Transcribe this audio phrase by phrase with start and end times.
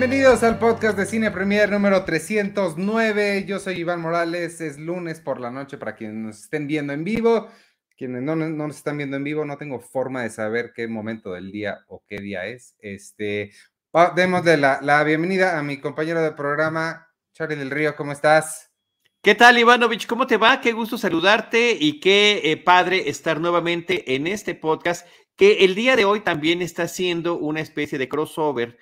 [0.00, 3.44] Bienvenidos al podcast de Cine Premier número 309.
[3.46, 4.58] Yo soy Iván Morales.
[4.62, 7.48] Es lunes por la noche para quienes nos estén viendo en vivo.
[7.98, 11.32] Quienes no, no nos están viendo en vivo, no tengo forma de saber qué momento
[11.32, 12.74] del día o qué día es.
[12.78, 13.52] Este,
[14.16, 17.94] demos de la, la bienvenida a mi compañero de programa, Charlie del Río.
[17.94, 18.70] ¿Cómo estás?
[19.20, 20.06] ¿Qué tal, Ivanovich?
[20.06, 20.62] ¿Cómo te va?
[20.62, 25.94] Qué gusto saludarte y qué eh, padre estar nuevamente en este podcast que el día
[25.94, 28.78] de hoy también está siendo una especie de crossover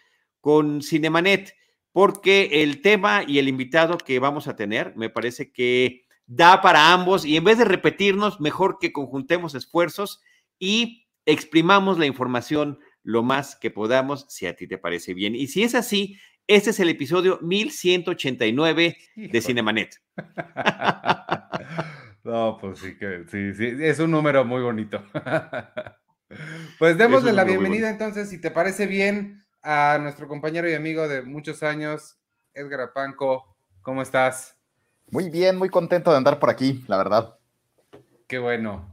[0.49, 1.55] con Cinemanet,
[1.93, 6.95] porque el tema y el invitado que vamos a tener me parece que da para
[6.95, 10.23] ambos y en vez de repetirnos, mejor que conjuntemos esfuerzos
[10.59, 15.35] y exprimamos la información lo más que podamos, si a ti te parece bien.
[15.35, 16.17] Y si es así,
[16.47, 20.01] este es el episodio 1189 de Cinemanet.
[22.25, 25.05] no, pues sí, que sí, sí, es un número muy bonito.
[26.79, 31.23] pues démosle la bienvenida entonces, si te parece bien, a nuestro compañero y amigo de
[31.23, 32.19] muchos años,
[32.55, 33.57] Edgar Apanco.
[33.83, 34.57] ¿Cómo estás?
[35.11, 37.39] Muy bien, muy contento de andar por aquí, la verdad.
[38.27, 38.93] Qué bueno.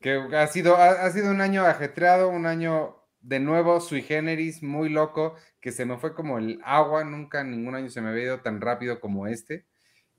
[0.00, 4.88] Que ha sido, ha, sido un año ajetreado, un año de nuevo sui generis, muy
[4.88, 8.40] loco, que se me fue como el agua, nunca ningún año se me había ido
[8.40, 9.64] tan rápido como este.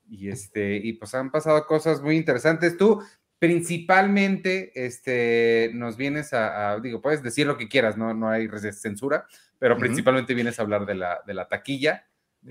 [0.08, 2.76] Y este, y pues han pasado cosas muy interesantes.
[2.76, 3.02] Tú
[3.38, 9.26] principalmente este, nos vienes a, digo, puedes decir lo que quieras, no, no hay censura,
[9.64, 12.06] pero principalmente vienes a hablar de la, de la taquilla.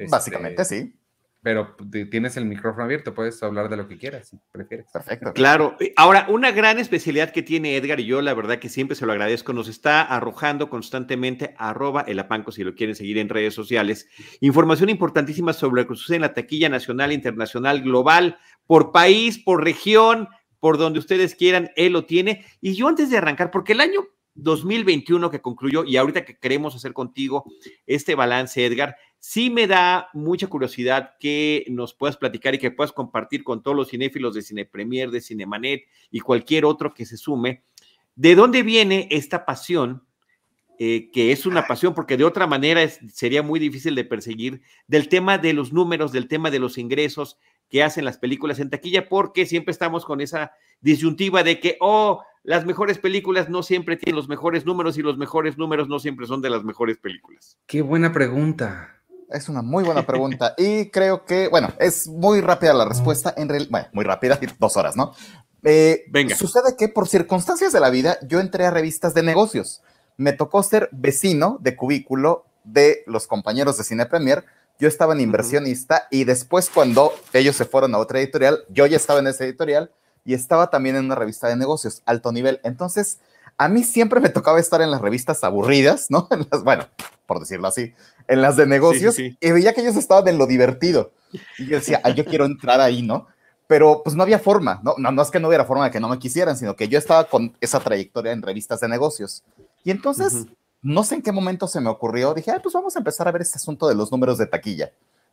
[0.09, 0.99] Básicamente, este, sí
[1.43, 1.75] pero
[2.09, 4.87] tienes el micrófono abierto, puedes hablar de lo que quieras, si prefieres.
[4.91, 5.33] Perfecto.
[5.33, 5.75] Claro.
[5.97, 9.11] Ahora, una gran especialidad que tiene Edgar y yo, la verdad que siempre se lo
[9.11, 14.07] agradezco, nos está arrojando constantemente arroba el apanco si lo quieren seguir en redes sociales.
[14.39, 19.65] Información importantísima sobre lo que sucede en la taquilla nacional, internacional, global, por país, por
[19.65, 20.29] región,
[20.61, 22.45] por donde ustedes quieran, él lo tiene.
[22.61, 26.75] Y yo antes de arrancar, porque el año 2021 que concluyó y ahorita que queremos
[26.75, 27.45] hacer contigo
[27.85, 32.91] este balance, Edgar, sí me da mucha curiosidad que nos puedas platicar y que puedas
[32.91, 37.17] compartir con todos los cinéfilos de Cine Premier, de Cinemanet y cualquier otro que se
[37.17, 37.63] sume,
[38.15, 40.03] de dónde viene esta pasión,
[40.79, 45.07] eh, que es una pasión, porque de otra manera sería muy difícil de perseguir, del
[45.07, 47.37] tema de los números, del tema de los ingresos
[47.69, 50.51] que hacen las películas en taquilla, porque siempre estamos con esa
[50.81, 55.17] disyuntiva de que, oh, las mejores películas no siempre tienen los mejores números y los
[55.17, 57.57] mejores números no siempre son de las mejores películas.
[57.65, 58.89] Qué buena pregunta.
[59.29, 63.49] Es una muy buena pregunta y creo que, bueno, es muy rápida la respuesta, en
[63.49, 65.13] realidad, bueno, muy rápida, dos horas, ¿no?
[65.63, 66.35] Eh, Venga.
[66.35, 69.81] Sucede que por circunstancias de la vida yo entré a revistas de negocios.
[70.17, 74.45] Me tocó ser vecino de cubículo de los compañeros de Cine Premier.
[74.83, 78.97] Yo estaba en inversionista y después cuando ellos se fueron a otra editorial, yo ya
[78.97, 79.89] estaba en esa editorial
[80.25, 82.59] y estaba también en una revista de negocios, alto nivel.
[82.65, 83.19] Entonces,
[83.57, 86.27] a mí siempre me tocaba estar en las revistas aburridas, ¿no?
[86.31, 86.85] En las, bueno,
[87.25, 87.93] por decirlo así,
[88.27, 91.13] en las de negocios, y veía que ellos estaban en lo divertido.
[91.57, 93.27] Y yo decía, yo quiero entrar ahí, ¿no?
[93.67, 94.95] Pero pues no había forma, ¿no?
[94.97, 95.13] ¿no?
[95.13, 97.23] No es que no hubiera forma de que no me quisieran, sino que yo estaba
[97.23, 99.43] con esa trayectoria en revistas de negocios.
[99.85, 100.45] Y entonces,
[100.83, 103.41] no sé en qué momento se me ocurrió, dije, pues vamos a empezar a ver
[103.41, 104.91] este asunto de los números de taquilla.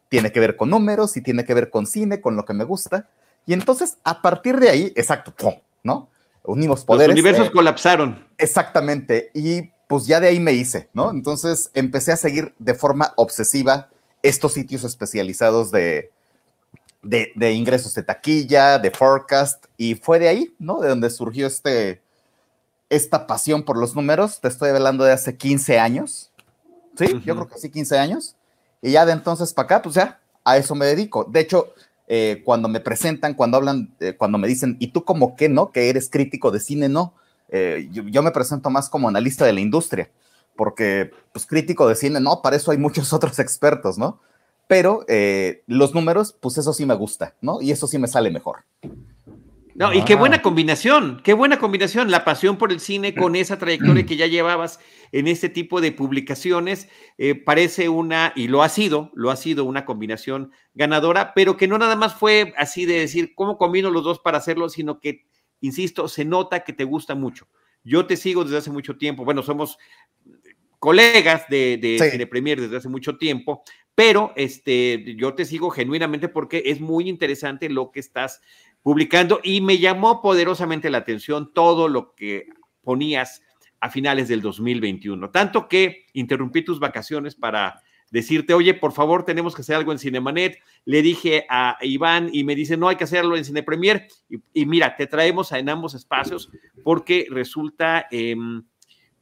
[0.08, 2.64] Tiene que ver con números y tiene que ver con cine, con lo que me
[2.64, 3.08] gusta.
[3.46, 5.34] Y entonces, a partir de ahí, exacto,
[5.82, 6.08] ¿no?
[6.44, 7.08] Unimos poderes.
[7.08, 8.26] Los universos eh, colapsaron.
[8.38, 9.30] Exactamente.
[9.34, 11.10] Y pues ya de ahí me hice, ¿no?
[11.10, 13.88] Entonces empecé a seguir de forma obsesiva
[14.22, 16.12] estos sitios especializados de,
[17.02, 20.80] de, ingresos de taquilla, de forecast, y fue de ahí, ¿no?
[20.80, 22.02] De donde surgió este,
[22.90, 24.40] esta pasión por los números.
[24.40, 26.30] Te estoy hablando de hace 15 años.
[26.98, 28.36] Sí, yo creo que sí, 15 años.
[28.82, 31.24] Y ya de entonces para acá, pues ya, a eso me dedico.
[31.24, 31.72] De hecho,
[32.12, 35.70] eh, cuando me presentan, cuando hablan, eh, cuando me dicen, ¿y tú como qué no?
[35.70, 37.14] Que eres crítico de cine, no.
[37.48, 40.10] Eh, yo, me presento más como analista de la industria,
[40.56, 44.20] porque pues crítico de cine, no, para eso hay muchos otros expertos, ¿no?
[44.66, 45.04] Pero
[45.66, 47.60] los números, pues eso sí me gusta, ¿no?
[47.60, 48.64] Y eso sí me sale mejor.
[49.74, 50.42] No, y qué buena ah.
[50.42, 54.80] combinación, qué buena combinación, la pasión por el cine con esa trayectoria que ya llevabas
[55.12, 56.88] en este tipo de publicaciones,
[57.18, 61.68] eh, parece una, y lo ha sido, lo ha sido una combinación ganadora, pero que
[61.68, 65.24] no nada más fue así de decir cómo combino los dos para hacerlo, sino que,
[65.60, 67.48] insisto, se nota que te gusta mucho.
[67.82, 69.78] Yo te sigo desde hace mucho tiempo, bueno, somos
[70.78, 73.62] colegas de, de Premier desde hace mucho tiempo,
[73.94, 78.40] pero este, yo te sigo genuinamente porque es muy interesante lo que estás
[78.82, 82.46] publicando y me llamó poderosamente la atención todo lo que
[82.82, 83.42] ponías
[83.80, 85.30] a finales del 2021.
[85.30, 89.98] Tanto que interrumpí tus vacaciones para decirte, oye, por favor, tenemos que hacer algo en
[89.98, 90.58] Cinemanet.
[90.84, 94.08] Le dije a Iván y me dice, no, hay que hacerlo en Cine Premier.
[94.52, 96.50] Y, mira, te traemos en ambos espacios
[96.82, 98.64] porque resulta, em,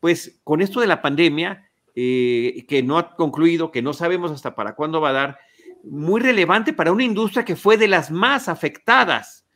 [0.00, 4.54] pues con esto de la pandemia, eh, que no ha concluido, que no sabemos hasta
[4.54, 5.38] para cuándo va a dar,
[5.84, 9.46] muy relevante para una industria que fue de las más afectadas,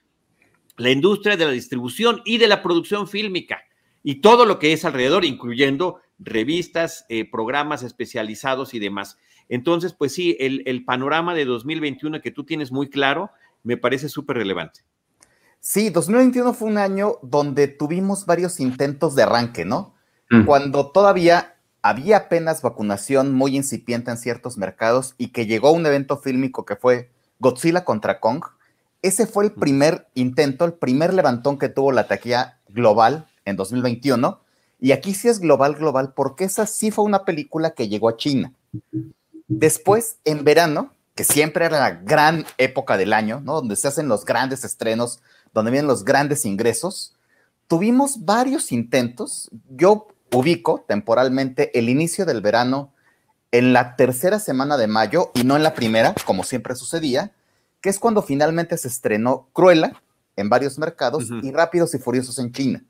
[0.76, 3.62] la industria de la distribución y de la producción fílmica
[4.02, 9.19] y todo lo que es alrededor, incluyendo revistas, eh, programas especializados y demás.
[9.48, 13.30] Entonces, pues sí, el, el, panorama de 2021 que tú tienes muy claro
[13.62, 14.80] me parece súper relevante.
[15.60, 19.94] Sí, 2021 fue un año donde tuvimos varios intentos de arranque, ¿no?
[20.30, 20.44] Mm.
[20.44, 26.16] Cuando todavía había apenas vacunación muy incipiente en ciertos mercados y que llegó un evento
[26.16, 28.44] fílmico que fue Godzilla contra Kong,
[29.02, 34.40] ese fue el primer intento, el primer levantón que tuvo la taquilla global en 2021.
[34.81, 38.16] Y aquí sí es global, global, porque esa sí fue una película que llegó a
[38.16, 38.52] China.
[39.49, 43.54] Después, en verano, que siempre era la gran época del año, ¿no?
[43.54, 45.20] Donde se hacen los grandes estrenos,
[45.52, 47.14] donde vienen los grandes ingresos,
[47.69, 49.50] tuvimos varios intentos.
[49.69, 52.93] Yo ubico temporalmente el inicio del verano
[53.50, 57.32] en la tercera semana de mayo y no en la primera, como siempre sucedía,
[57.82, 59.93] que es cuando finalmente se estrenó Cruella
[60.37, 62.84] en varios mercados y Rápidos y Furiosos en China.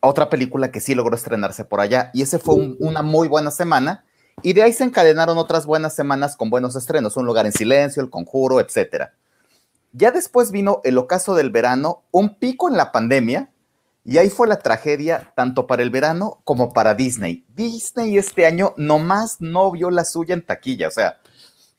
[0.00, 4.04] Otra película que sí logró estrenarse por allá y ese fue una muy buena semana
[4.42, 8.02] y de ahí se encadenaron otras buenas semanas con buenos estrenos, Un lugar en silencio,
[8.02, 9.14] El Conjuro, etcétera.
[9.92, 13.50] Ya después vino el ocaso del verano, un pico en la pandemia,
[14.04, 17.44] y ahí fue la tragedia tanto para el verano como para Disney.
[17.56, 21.18] Disney este año nomás no vio la suya en taquilla, o sea,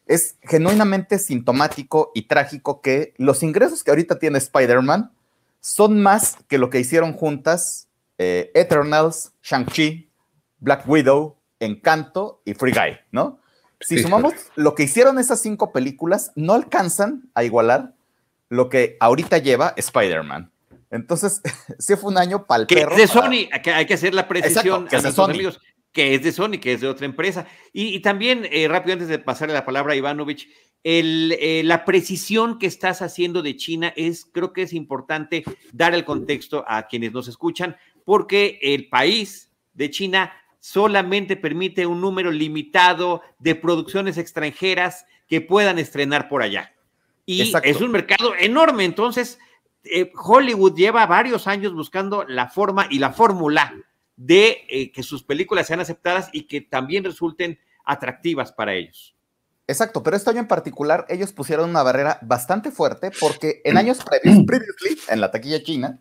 [0.07, 5.11] es genuinamente sintomático y trágico que los ingresos que ahorita tiene Spider-Man
[5.59, 7.87] son más que lo que hicieron juntas
[8.17, 10.09] eh, Eternals, Shang-Chi,
[10.59, 13.39] Black Widow, Encanto y Free Guy, ¿no?
[13.79, 17.93] Si sumamos lo que hicieron esas cinco películas, no alcanzan a igualar
[18.49, 20.51] lo que ahorita lleva Spider-Man.
[20.89, 21.41] Entonces,
[21.79, 22.95] sí fue un año para el perro.
[22.95, 25.59] de Sony, hay que hacer la precisión que a nuestros amigos,
[25.97, 27.47] que es de Sony, que es de otra empresa.
[27.73, 30.47] Y, también, eh, rápido, antes de pasarle la palabra a Ivanovich,
[30.83, 35.95] el, eh, la precisión que estás haciendo de China es, creo que es importante dar
[35.95, 42.29] el contexto a quienes nos escuchan, porque el país de China solamente permite un número
[42.29, 46.75] limitado de producciones extranjeras que puedan estrenar por allá.
[47.25, 49.39] Y es un mercado enorme, entonces
[49.83, 53.73] eh, Hollywood lleva varios años buscando la forma y la fórmula
[54.17, 59.15] de eh, que sus películas sean aceptadas y que también resulten atractivas para ellos.
[59.67, 63.99] Exacto, pero este año en particular ellos pusieron una barrera bastante fuerte porque en años
[64.03, 65.99] previos, previously, en la taquilla china,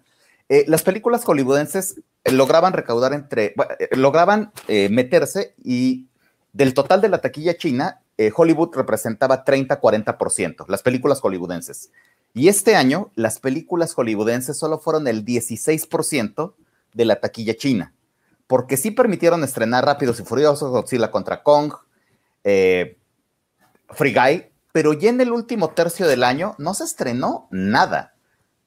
[0.48, 3.54] eh, las películas hollywoodenses lograban recaudar entre,
[3.92, 6.06] lograban meterse y
[6.52, 8.00] del total de la taquilla china,
[8.34, 11.90] Hollywood representaba 30-40%, las películas hollywoodenses.
[12.34, 16.54] Y este año, las películas hollywoodenses solo fueron el 16%
[16.92, 17.94] de la taquilla china,
[18.46, 21.72] porque sí permitieron estrenar Rápidos y Furiosos, Godzilla contra Kong,
[22.44, 22.98] eh,
[23.90, 28.14] Free Guy, pero ya en el último tercio del año no se estrenó nada.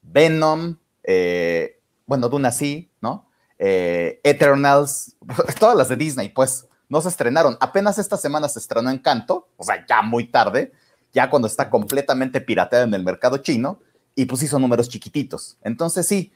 [0.02, 3.28] Venom, eh, bueno, Duna sí, ¿no?
[3.58, 5.16] Eh, Eternals,
[5.60, 7.56] todas las de Disney, pues no se estrenaron.
[7.60, 10.72] Apenas esta semana se estrenó Encanto, o sea, ya muy tarde,
[11.12, 13.78] ya cuando está completamente pirateada en el mercado chino,
[14.14, 15.56] y pues hizo números chiquititos.
[15.62, 16.32] Entonces sí,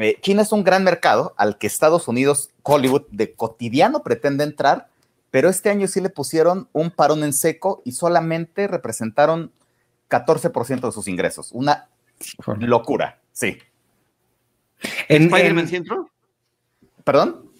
[0.00, 4.88] eh, China es un gran mercado al que Estados Unidos, Hollywood, de cotidiano pretende entrar,
[5.30, 9.52] pero este año sí le pusieron un parón en seco y solamente representaron
[10.08, 11.52] 14% de sus ingresos.
[11.52, 11.88] Una
[12.58, 13.58] locura, sí.
[15.08, 16.10] ¿Spider-Man sí entró?
[17.04, 17.50] ¿Perdón?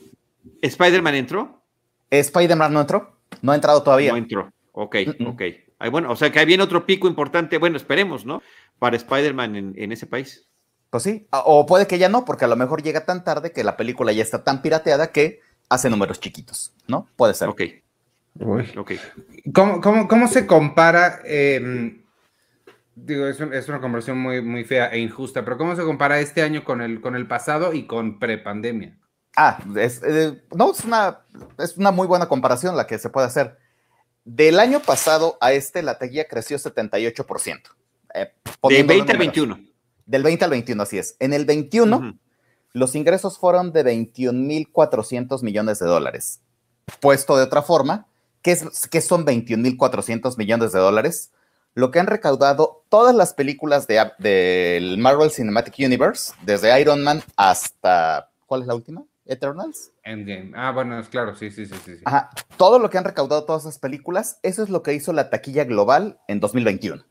[0.62, 1.62] ¿Spider-Man entró?
[2.10, 4.10] Spider-Man no entró, no ha entrado todavía.
[4.10, 5.42] No entró, ok, ok
[5.88, 8.42] bueno, o sea que hay viene otro pico importante, bueno, esperemos, ¿no?
[8.78, 10.46] Para Spider-Man en, ese país.
[10.90, 13.62] Pues sí, o puede que ya no, porque a lo mejor llega tan tarde que
[13.62, 17.08] la película ya está tan pirateada que hace números chiquitos, ¿no?
[17.16, 17.48] Puede ser.
[17.48, 17.62] Ok.
[19.54, 21.20] ¿Cómo, se compara?
[21.24, 22.02] Em,
[22.94, 26.64] digo, es, una conversión muy, muy fea e injusta, pero ¿cómo se compara este año
[26.64, 28.98] con el, con el pasado y con prepandemia?
[29.36, 31.20] Ah, es, eh, no, es una,
[31.58, 33.58] es una muy buena comparación la que se puede hacer.
[34.24, 37.60] Del año pasado a este, la taquilla creció 78%.
[38.14, 38.32] Eh,
[38.68, 39.69] Del 20 al 21.
[40.10, 41.14] Del 20 al 21, así es.
[41.20, 42.18] En el 21,
[42.72, 46.40] los ingresos fueron de 21.400 millones de dólares.
[46.98, 48.08] Puesto de otra forma,
[48.42, 51.30] ¿qué, es, qué son 21.400 millones de dólares?
[51.74, 57.22] Lo que han recaudado todas las películas del de, Marvel Cinematic Universe, desde Iron Man
[57.36, 58.32] hasta...
[58.46, 59.04] ¿Cuál es la última?
[59.26, 59.92] Eternals.
[60.02, 60.50] Endgame.
[60.56, 61.98] Ah, bueno, es claro, sí, sí, sí, sí.
[62.04, 62.30] Ajá.
[62.56, 65.62] Todo lo que han recaudado todas esas películas, eso es lo que hizo la taquilla
[65.62, 67.04] global en 2021.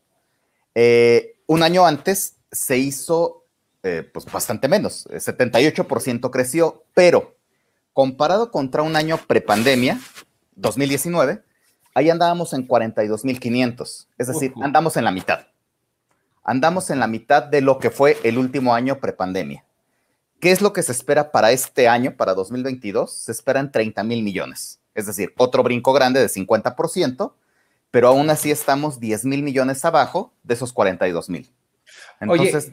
[0.76, 3.46] Eh, un año antes se hizo
[3.84, 7.38] eh, pues bastante menos, 78% creció, pero
[7.94, 10.00] comparado contra un año prepandemia,
[10.56, 11.42] 2019,
[11.94, 15.48] ahí andábamos en 42.500, es decir, andamos en la mitad.
[16.44, 19.64] Andamos en la mitad de lo que fue el último año prepandemia.
[20.40, 23.14] ¿Qué es lo que se espera para este año, para 2022?
[23.14, 27.34] Se esperan 30 mil millones, es decir, otro brinco grande de 50%,
[27.92, 31.50] pero aún así estamos 10 mil millones abajo de esos 42 mil.
[32.20, 32.72] Entonces,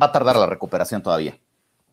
[0.00, 1.38] va a tardar la recuperación todavía.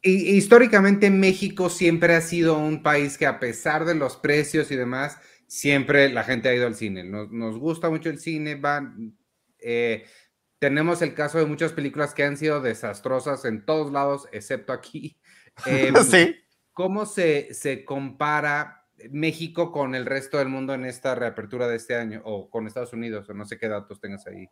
[0.02, 4.76] Y, históricamente México siempre ha sido un país que a pesar de los precios y
[4.76, 5.18] demás,
[5.48, 7.04] siempre la gente ha ido al cine.
[7.04, 9.16] Nos, gusta mucho el cine, van,
[9.60, 10.06] eh,
[10.60, 15.18] tenemos el caso de muchas películas que han sido desastrosas en todos lados, excepto aquí.
[16.10, 16.36] Sí.
[16.72, 21.96] ¿Cómo se, se compara México con el resto del mundo en esta reapertura de este
[21.96, 23.30] año o con Estados Unidos?
[23.30, 24.48] O no sé qué datos tengas ahí.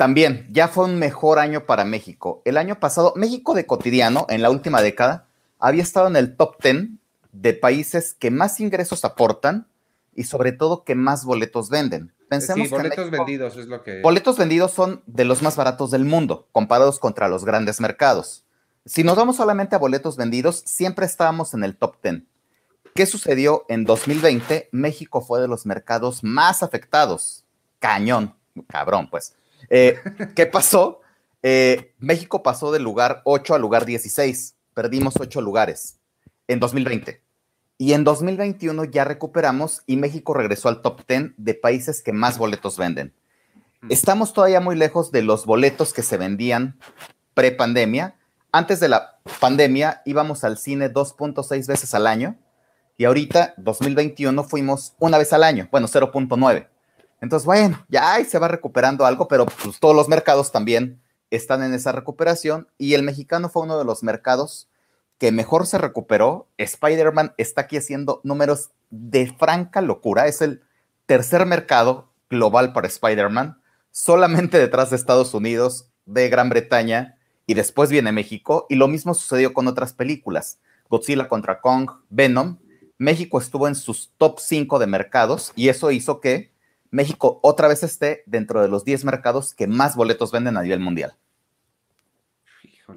[0.00, 2.40] También, ya fue un mejor año para México.
[2.46, 5.26] El año pasado, México de cotidiano, en la última década,
[5.58, 6.88] había estado en el top 10
[7.32, 9.66] de países que más ingresos aportan
[10.14, 12.14] y sobre todo que más boletos venden.
[12.30, 14.00] Pensemos sí, boletos vendidos es lo que...
[14.00, 18.42] Boletos vendidos son de los más baratos del mundo, comparados contra los grandes mercados.
[18.86, 22.22] Si nos vamos solamente a boletos vendidos, siempre estábamos en el top 10.
[22.94, 24.70] ¿Qué sucedió en 2020?
[24.72, 27.44] México fue de los mercados más afectados.
[27.80, 28.34] Cañón,
[28.66, 29.34] cabrón, pues.
[29.70, 29.98] Eh,
[30.34, 31.00] ¿Qué pasó?
[31.42, 34.56] Eh, México pasó del lugar 8 al lugar 16.
[34.74, 35.98] Perdimos 8 lugares
[36.48, 37.22] en 2020.
[37.78, 42.36] Y en 2021 ya recuperamos y México regresó al top 10 de países que más
[42.36, 43.14] boletos venden.
[43.88, 46.78] Estamos todavía muy lejos de los boletos que se vendían
[47.32, 48.16] pre-pandemia.
[48.52, 52.36] Antes de la pandemia íbamos al cine 2.6 veces al año
[53.00, 56.68] y ahorita, 2021, fuimos una vez al año, bueno, 0.9.
[57.20, 61.00] Entonces, bueno, ya se va recuperando algo, pero pues, todos los mercados también
[61.30, 64.68] están en esa recuperación y el mexicano fue uno de los mercados
[65.18, 66.48] que mejor se recuperó.
[66.56, 70.26] Spider-Man está aquí haciendo números de franca locura.
[70.26, 70.62] Es el
[71.06, 73.60] tercer mercado global para Spider-Man,
[73.90, 78.66] solamente detrás de Estados Unidos, de Gran Bretaña y después viene México.
[78.70, 80.58] Y lo mismo sucedió con otras películas.
[80.88, 82.58] Godzilla contra Kong, Venom.
[82.96, 86.50] México estuvo en sus top 5 de mercados y eso hizo que
[86.90, 90.80] México otra vez esté dentro de los 10 mercados que más boletos venden a nivel
[90.80, 91.14] mundial.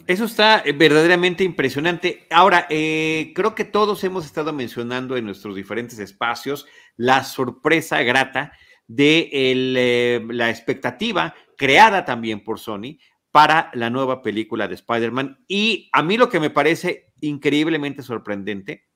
[0.07, 2.25] Eso está eh, verdaderamente impresionante.
[2.29, 6.65] Ahora, eh, creo que todos hemos estado mencionando en nuestros diferentes espacios
[6.97, 8.53] la sorpresa grata
[8.87, 12.97] de eh, la expectativa creada también por Sony
[13.31, 15.43] para la nueva película de Spider-Man.
[15.47, 18.87] Y a mí lo que me parece increíblemente sorprendente,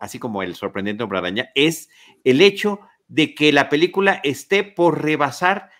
[0.00, 1.90] así como el sorprendente hombre araña, es
[2.24, 5.70] el hecho de que la película esté por rebasar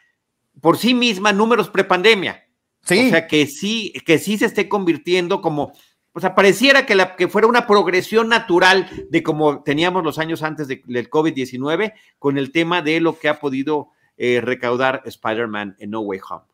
[0.60, 2.46] por sí misma números prepandemia.
[2.82, 3.08] Sí.
[3.08, 5.72] O sea, que sí, que sí se esté convirtiendo como,
[6.12, 10.42] o sea, pareciera que, la, que fuera una progresión natural de como teníamos los años
[10.42, 15.90] antes del COVID-19 con el tema de lo que ha podido eh, recaudar Spider-Man en
[15.90, 16.44] No Way Home.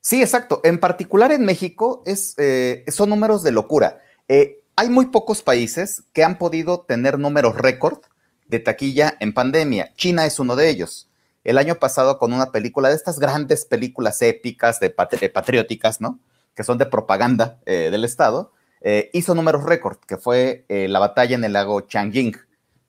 [0.00, 0.60] Sí, exacto.
[0.64, 4.00] En particular en México es, eh, son números de locura.
[4.26, 8.00] Eh, hay muy pocos países que han podido tener números récord
[8.48, 9.92] de taquilla en pandemia.
[9.94, 11.08] China es uno de ellos.
[11.44, 16.18] El año pasado con una película de estas grandes películas épicas, de, patrióticas, ¿no?
[16.54, 20.98] Que son de propaganda eh, del Estado, eh, hizo números récord, que fue eh, la
[20.98, 22.36] batalla en el lago Changjing,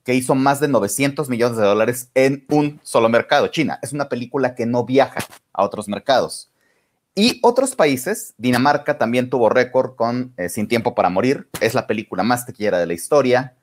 [0.04, 3.78] que hizo más de 900 millones de dólares en un solo mercado, China.
[3.82, 5.20] Es una película que no viaja
[5.52, 6.50] a otros mercados.
[7.14, 12.22] Y otros países, Dinamarca también tuvo récord con Sin Tiempo para Morir, es la película
[12.22, 13.56] más tequillera de la historia.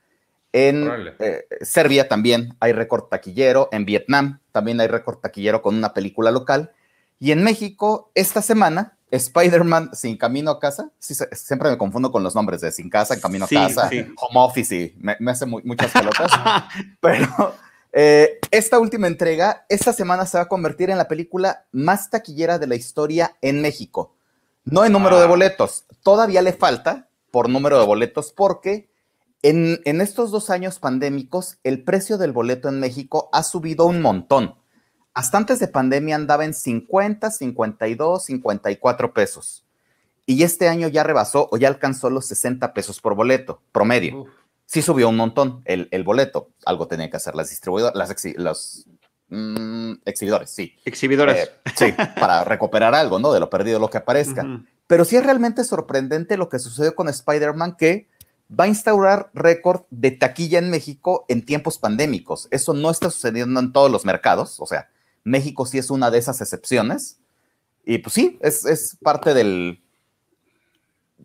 [0.54, 0.90] En
[1.20, 6.32] eh, Serbia también hay récord taquillero, en Vietnam también hay récord taquillero con una película
[6.32, 6.72] local.
[7.20, 12.36] Y en México, esta semana, Spider-Man Sin Camino a Casa, siempre me confundo con los
[12.36, 16.32] nombres de Sin Casa, En Camino a Casa, Home Office, y me, hace muchas pelotas.
[17.00, 17.56] pero
[17.92, 22.60] eh, esta última entrega, esta semana se va a convertir en la película más taquillera
[22.60, 24.16] de la historia en México.
[24.66, 25.30] No en número de ah.
[25.30, 28.90] boletos, todavía le falta por número de boletos porque
[29.44, 34.56] en, estos dos años pandémicos, el precio del boleto en México ha subido un montón.
[35.14, 39.66] Hasta antes de pandemia andaba en 50, 52, 54 pesos.
[40.26, 44.26] Y este año ya rebasó o ya alcanzó los 60 pesos por boleto, promedio.
[44.66, 46.50] Sí subió un montón el, boleto.
[46.66, 48.86] Algo tenía que hacer las distribuidoras, las los
[49.30, 50.76] mm, exhibidores, sí.
[50.84, 51.48] Exhibidores.
[51.48, 53.32] Eh, sí, para recuperar algo, ¿no?
[53.32, 54.46] De lo perdido, lo que aparezca.
[54.88, 58.10] Pero sí es realmente sorprendente lo que sucedió con Spider-Man, que
[58.50, 62.48] va a instaurar récord de taquilla en México en tiempos pandémicos.
[62.52, 64.90] Eso no está sucediendo en todos los mercados, o sea,
[65.24, 67.20] México sí es una de esas excepciones.
[67.86, 69.82] Y pues sí, es, parte del,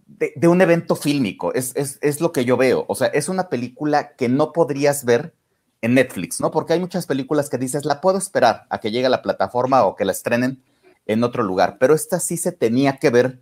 [0.07, 2.85] de, un evento fílmico, es, es, lo que yo veo.
[2.89, 5.35] O sea, es una película que no podrías ver
[5.81, 6.51] en Netflix, ¿no?
[6.53, 9.85] Porque hay muchas películas que dices, la puedo esperar a que llegue a la plataforma
[9.85, 10.63] o que la estrenen
[11.07, 13.41] en otro lugar, pero esta sí se tenía que ver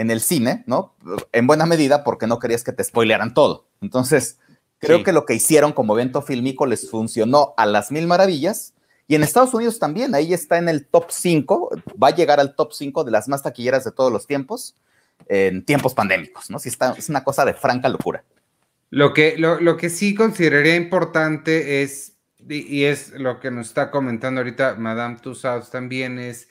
[0.00, 0.94] en el cine, ¿no?
[1.32, 3.66] En buena medida porque no querías que te spoilearan todo.
[3.82, 4.38] Entonces,
[4.78, 8.72] creo que lo que hicieron como evento fílmico les funcionó a las mil maravillas.
[9.06, 11.70] Y en Estados Unidos también, ahí está en el top 5,
[12.02, 14.74] va a llegar al top 5 de las más taquilleras de todos los tiempos,
[15.28, 16.58] en tiempos pandémicos, ¿no?
[16.58, 18.24] Sí, está, es una cosa de franca locura.
[18.88, 22.16] Lo que, lo, que sí consideraría importante es,
[22.48, 26.48] y, es lo que nos está comentando ahorita Madame Tussauds también, es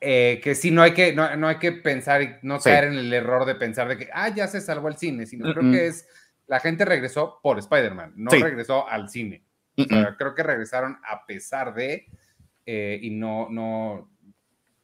[0.00, 3.44] eh, que sí, no hay que, no, hay que pensar no caer en el error
[3.44, 6.06] de pensar de que, ah, ya se salvó el cine, sino creo que es,
[6.46, 9.44] la gente regresó por Spider-Man, no regresó al cine.
[9.76, 12.06] creo que regresaron a pesar de,
[12.64, 14.08] eh, y no, no,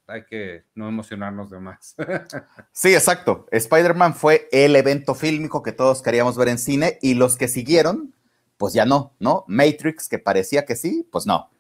[0.07, 1.95] hay que no emocionarnos de más.
[2.73, 3.47] sí, exacto.
[3.51, 8.15] Spider-Man fue el evento fílmico que todos queríamos ver en cine y los que siguieron,
[8.57, 9.45] pues ya no, ¿no?
[9.49, 11.51] Matrix, que parecía que sí, pues no.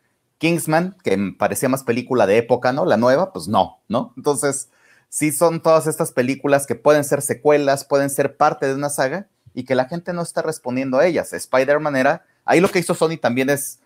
[0.45, 2.85] Kingsman, que parecía más película de época, ¿no?
[2.85, 4.13] La nueva, pues no, ¿no?
[4.19, 4.69] Entonces,
[5.09, 9.27] sí son todas estas películas que pueden ser secuelas, pueden ser parte de una saga
[9.55, 11.33] y que la gente no está respondiendo a ellas.
[11.33, 13.79] Spider-Man era, ahí lo que hizo Sony también es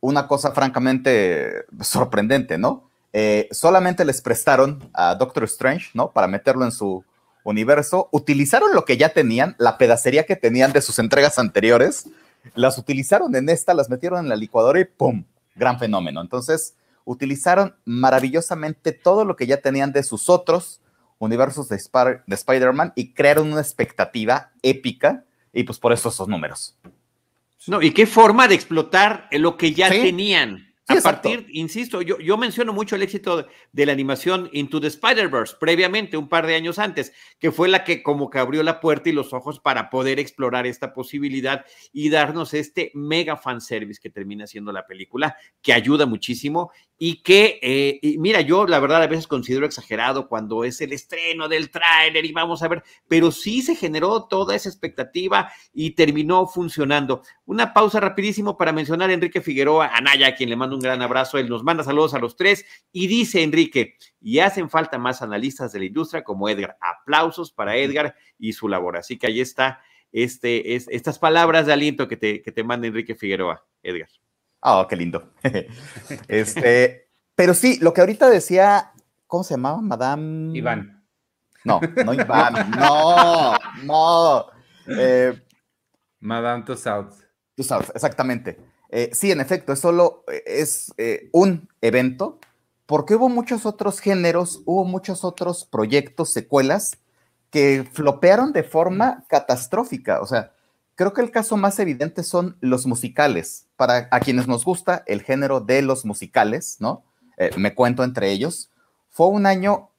[0.00, 2.88] una cosa francamente sorprendente, ¿no?
[3.12, 6.12] Eh, solamente les prestaron a Doctor Strange, ¿no?
[6.12, 7.04] Para meterlo en su
[7.44, 8.08] universo.
[8.10, 12.08] Utilizaron lo que ya tenían, la pedacería que tenían de sus entregas anteriores,
[12.54, 15.22] las utilizaron en esta, las metieron en la licuadora y ¡pum!
[15.56, 16.20] Gran fenómeno.
[16.20, 20.80] Entonces, utilizaron maravillosamente todo lo que ya tenían de sus otros
[21.18, 21.80] universos de,
[22.26, 26.76] de Spider-Man y crearon una expectativa épica y pues por eso esos números.
[27.66, 32.36] No, y qué forma de explotar lo que ya tenían a partir, insisto, yo, yo
[32.36, 36.78] menciono mucho el éxito de la animación Into the Spider-Verse previamente, un par de años
[36.78, 40.20] antes, que fue la que como que abrió la puerta y los ojos para poder
[40.20, 46.06] explorar esta posibilidad y darnos este mega fanservice que termina siendo la película, que ayuda
[46.06, 50.92] muchísimo y que, eh, mira, yo la verdad a veces considero exagerado cuando es el
[50.92, 55.90] estreno del tráiler y vamos a ver, pero sí se generó toda esa expectativa y
[55.90, 57.22] terminó funcionando.
[57.44, 61.02] Una pausa rapidísimo para mencionar a Enrique Figueroa, Anaya, a quien le mando un gran
[61.02, 65.20] abrazo, él nos manda saludos a los tres y dice Enrique, y hacen falta más
[65.20, 66.78] analistas de la industria como Edgar.
[66.80, 68.96] Aplausos para Edgar y su labor.
[68.96, 69.80] Así que ahí está
[70.12, 74.08] este, es, estas palabras de aliento que te, que te manda Enrique Figueroa, Edgar.
[74.60, 75.32] Oh, qué lindo.
[76.28, 78.92] este, pero sí, lo que ahorita decía,
[79.26, 79.80] ¿cómo se llamaba?
[79.80, 80.56] Madame.
[80.56, 81.04] Iván.
[81.64, 84.46] No, no Iván, no, no.
[84.86, 85.42] Eh,
[86.20, 87.24] Madame Tussauds.
[87.54, 88.58] Tussauds, exactamente.
[88.88, 90.92] Eh, sí, en efecto, es solo eh, es
[91.32, 92.38] un evento,
[92.86, 96.98] porque hubo muchos otros géneros, hubo muchos otros proyectos, secuelas,
[97.50, 100.20] que flopearon de forma catastrófica.
[100.20, 100.52] O sea,
[100.96, 103.65] Creo que el caso más evidente son los musicales.
[103.76, 107.04] Para a quienes nos gusta el género de los musicales, ¿no?
[107.36, 108.70] Eh, me cuento entre ellos.
[109.10, 109.90] Fue un año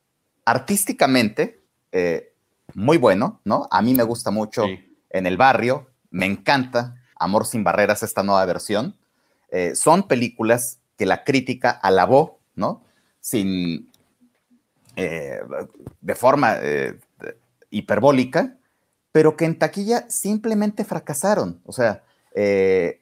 [0.46, 1.62] artísticamente
[1.92, 2.34] eh,
[2.74, 3.68] muy bueno, ¿no?
[3.72, 4.66] A mí me gusta mucho
[5.10, 8.96] en el barrio, me encanta Amor sin Barreras, esta nueva versión.
[9.50, 12.84] Eh, son películas que la crítica alabó, ¿no?
[13.20, 13.90] Sin,
[14.96, 16.58] de forma
[17.70, 18.58] hiperbólica,
[19.12, 21.60] pero que en taquilla simplemente fracasaron.
[21.66, 22.04] O sea,
[22.36, 23.02] eh,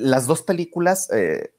[0.00, 1.54] las dos películas eh,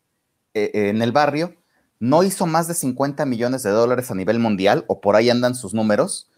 [0.54, 1.56] eh, en el barrio
[2.00, 5.54] no hizo más de 50 millones de dólares a nivel mundial, o por ahí andan
[5.54, 6.30] sus números.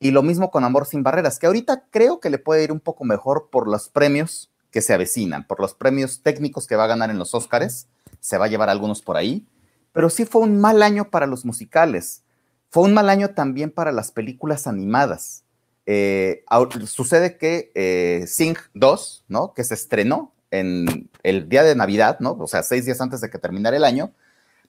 [0.00, 2.80] Y lo mismo con Amor sin Barreras, que ahorita creo que le puede ir un
[2.80, 6.88] poco mejor por los premios que se avecinan, por los premios técnicos que va a
[6.88, 7.86] ganar en los Óscares.
[8.18, 9.46] Se va a llevar algunos por ahí.
[9.92, 12.24] Pero sí fue un mal año para los musicales.
[12.70, 15.44] Fue un mal año también para las películas animadas.
[15.86, 16.44] Eh,
[16.86, 19.54] sucede que eh, Sing 2, ¿no?
[19.54, 22.32] Que se estrenó en el día de Navidad, ¿no?
[22.38, 24.12] O sea, seis días antes de que terminara el año,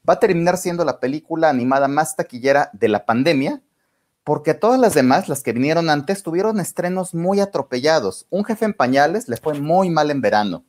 [0.08, 3.62] va a terminar siendo la película animada más taquillera de la pandemia,
[4.24, 8.26] porque todas las demás, las que vinieron antes, tuvieron estrenos muy atropellados.
[8.32, 10.66] Un jefe en pañales le fue muy mal en verano.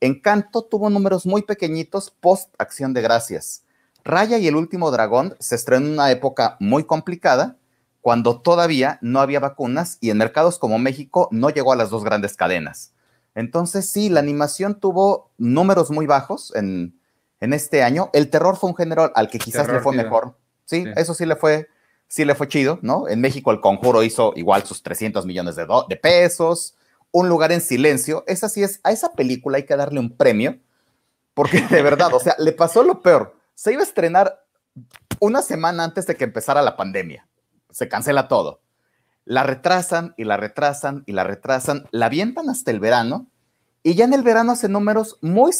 [0.00, 3.62] Encanto tuvo números muy pequeñitos post Acción de Gracias.
[4.04, 7.56] Raya y el último dragón se estrenó en una época muy complicada
[8.00, 12.04] cuando todavía no había vacunas y en mercados como México no llegó a las dos
[12.04, 12.92] grandes cadenas.
[13.36, 16.98] Entonces, sí, la animación tuvo números muy bajos en,
[17.38, 18.10] este año.
[18.12, 20.36] El terror fue un género al que quizás le fue mejor.
[20.64, 21.68] Sí, eso sí le fue,
[22.08, 23.08] sí le fue chido, ¿no?
[23.08, 26.74] En México el conjuro hizo igual sus 300 millones de, de pesos.
[27.12, 28.24] Un lugar en silencio.
[28.26, 30.58] Esa sí es, a esa película hay que darle un premio,
[31.34, 33.36] porque de verdad, o sea, le pasó lo peor.
[33.54, 34.44] Se iba a estrenar
[35.20, 37.28] una semana antes de que empezara la pandemia
[37.76, 38.62] se cancela todo.
[39.26, 43.26] La retrasan y la retrasan y la retrasan, la avientan hasta el verano
[43.82, 45.52] y ya en el verano hace números muy,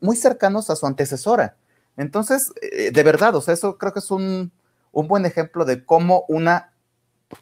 [0.00, 1.56] muy cercanos a su antecesora.
[1.96, 4.52] Entonces, eh, de verdad, o sea, eso creo que es un,
[4.92, 6.72] un buen ejemplo de cómo una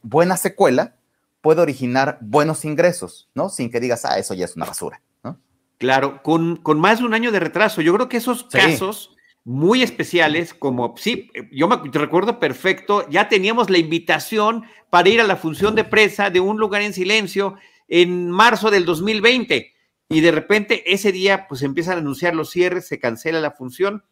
[0.02, 0.94] buena secuela
[1.40, 3.48] puede originar buenos ingresos, ¿no?
[3.48, 5.38] Sin que digas, ah, eso ya es una basura, ¿no?
[5.78, 7.80] Claro, con, con más de un año de retraso.
[7.80, 9.16] Yo creo que esos casos
[9.48, 15.26] muy especiales, como, sí, yo me recuerdo perfecto, ya teníamos la invitación para ir a
[15.26, 17.56] la función de presa de un lugar en silencio
[17.88, 19.72] en marzo del 2020
[20.10, 24.04] y de repente ese día pues empiezan a anunciar los cierres, se cancela la función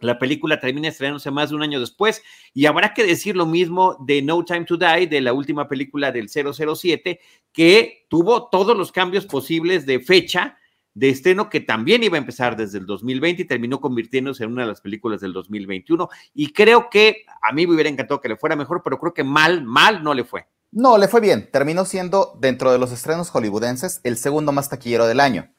[0.00, 2.22] la película termina estrenándose más de un año después
[2.54, 6.10] y habrá que decir lo mismo de No Time to Die, de la última película
[6.10, 7.20] del 007,
[7.52, 10.56] que tuvo todos los cambios posibles de fecha
[10.94, 14.62] de estreno que también iba a empezar desde el 2020 y terminó convirtiéndose en una
[14.62, 16.08] de las películas del 2021.
[16.34, 19.24] Y creo que a mí me hubiera encantado que le fuera mejor, pero creo que
[19.24, 20.46] mal, mal no le fue.
[20.72, 21.48] No, le fue bien.
[21.50, 25.50] Terminó siendo, dentro de los estrenos hollywoodenses, el segundo más taquillero del año.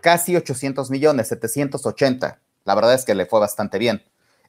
[0.00, 4.02] Casi 800 millones, 780 la verdad es que le fue bastante bien.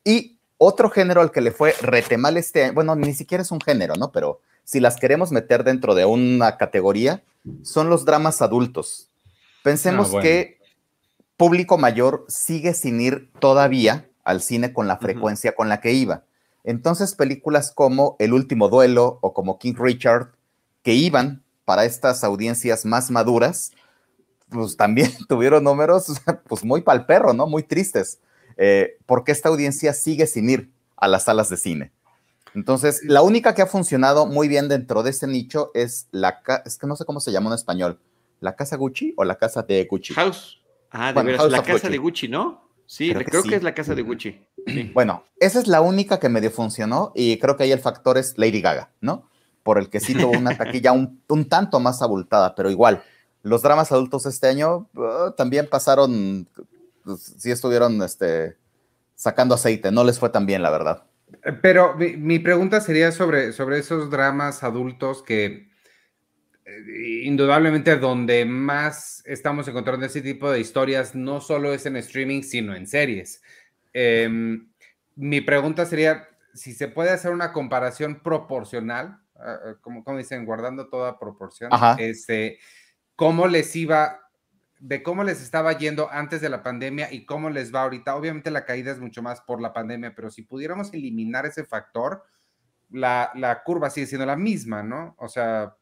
[0.04, 3.52] Y otro género al que le fue rete mal este año, bueno, ni siquiera es
[3.52, 4.12] un género, ¿no?
[4.12, 7.24] Pero si las queremos meter dentro de una categoría,
[7.64, 9.10] son los dramas adultos.
[9.64, 10.60] Pensemos ah, que
[11.38, 16.24] público mayor sigue sin ir todavía al cine con la frecuencia con la que iba.
[16.64, 20.32] Entonces, películas como El último duelo o como King Richard,
[20.82, 23.72] que iban para estas audiencias más maduras,
[24.50, 26.08] pues también tuvieron números
[26.48, 27.48] pues muy pal perro, ¿no?
[27.48, 28.20] Muy tristes,
[28.58, 31.92] eh, porque esta audiencia sigue sin ir a las salas de cine.
[32.54, 36.78] Entonces, la única que ha funcionado muy bien dentro de ese nicho es la, es
[36.78, 38.00] que no sé cómo se llama en español,
[38.44, 40.14] la casa Gucci o la casa de Gucci.
[40.14, 40.62] House.
[40.92, 42.70] Ah, de veras, la casa de Gucci, ¿no?
[42.86, 44.40] Sí, creo, que, es la casa de Gucci.
[44.94, 48.38] Bueno, esa es la única que medio funcionó y creo que ahí el factor es
[48.38, 49.30] Lady Gaga, ¿no?
[49.64, 53.04] Por el que sí tuvo una taquilla un, un tanto más abultada, pero igual,
[53.42, 56.48] los dramas adultos este año uh, también pasaron,
[57.04, 58.58] pues, sí estuvieron este,
[59.16, 61.04] sacando aceite, no les fue tan bien, la verdad.
[61.62, 65.73] Pero mi, pregunta sería sobre, sobre esos dramas adultos que
[67.24, 72.76] indudablemente donde más estamos encontrando ese tipo de historias no solo es en streaming, sino
[72.76, 73.42] en series.
[73.94, 74.70] Em,
[75.16, 79.20] mi pregunta sería si se puede hacer una comparación proporcional,
[79.82, 82.60] como, como dicen, guardando toda proporción, este,
[83.16, 84.22] cómo les iba,
[84.80, 88.16] de cómo les estaba yendo antes de la pandemia y cómo les va ahorita.
[88.16, 92.24] Obviamente la caída es mucho más por la pandemia, pero si pudiéramos eliminar ese factor,
[92.90, 95.16] la, curva sigue siendo la misma, ¿no?
[95.18, 95.76] O sea...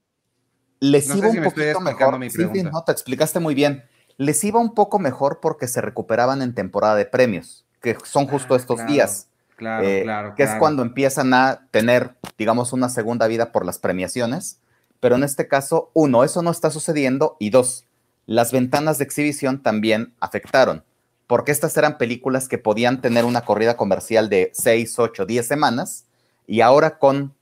[0.81, 2.19] Les iba un poquito mejor.
[2.29, 3.85] Sí, no, te explicaste muy bien.
[4.17, 8.55] Les iba un poco mejor porque se recuperaban en temporada de premios, que son justo
[8.55, 9.29] ah, estos días.
[9.55, 10.35] Claro, eh, claro.
[10.35, 14.59] Que es cuando empiezan a tener, digamos, una segunda vida por las premiaciones
[15.01, 17.85] pero en este caso, uno, eso no está sucediendo y dos,
[18.27, 20.85] las ventanas de exhibición también afectaron,
[21.27, 26.05] porque estas eran películas que podían tener una corrida comercial de 6, 8, 10 semanas
[26.45, 27.33] y ahora con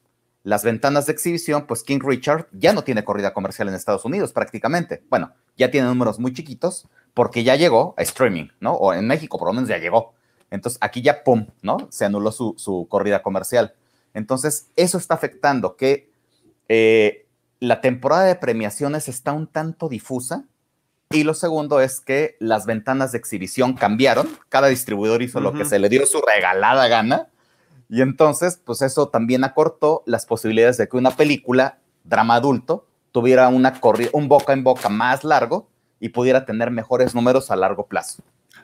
[0.44, 4.32] las ventanas de exhibición, pues King Richard ya no tiene corrida comercial en Estados Unidos
[4.32, 5.04] prácticamente.
[5.10, 8.74] Bueno, ya tiene números muy chiquitos porque ya llegó a streaming, ¿no?
[8.74, 10.14] O en México por lo menos ya llegó.
[10.50, 11.88] Entonces aquí ya, ¡pum!, ¿no?
[11.92, 13.74] Se anuló su, su corrida comercial.
[14.14, 16.10] Entonces eso está afectando que
[16.70, 17.28] eh,
[17.60, 20.46] la temporada de premiaciones está un tanto difusa.
[21.12, 24.30] Y lo segundo es que las ventanas de exhibición cambiaron.
[24.48, 27.30] Cada distribuidor hizo lo que se le dio su regalada gana.
[27.90, 33.48] Y entonces, pues eso también acortó las posibilidades de que una película, drama adulto, tuviera
[33.50, 33.80] una
[34.14, 35.68] un boca en boca más largo
[36.00, 38.24] y pudiera tener mejores números a largo plazo.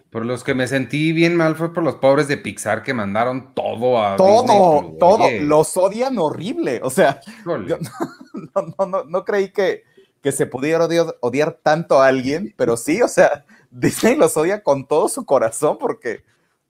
[0.10, 3.54] Por los que me sentí bien mal fue por los pobres de Pixar que mandaron
[3.54, 4.16] todo a.
[4.16, 5.30] Todo, todo.
[5.42, 6.80] Los odian horrible.
[6.84, 9.84] O sea, no, no, no, creí que,
[10.22, 10.88] que se pudiera
[11.20, 15.78] odiar, tanto a alguien, pero sí, o sea, Disney los odia con todo su corazón
[15.78, 16.24] porque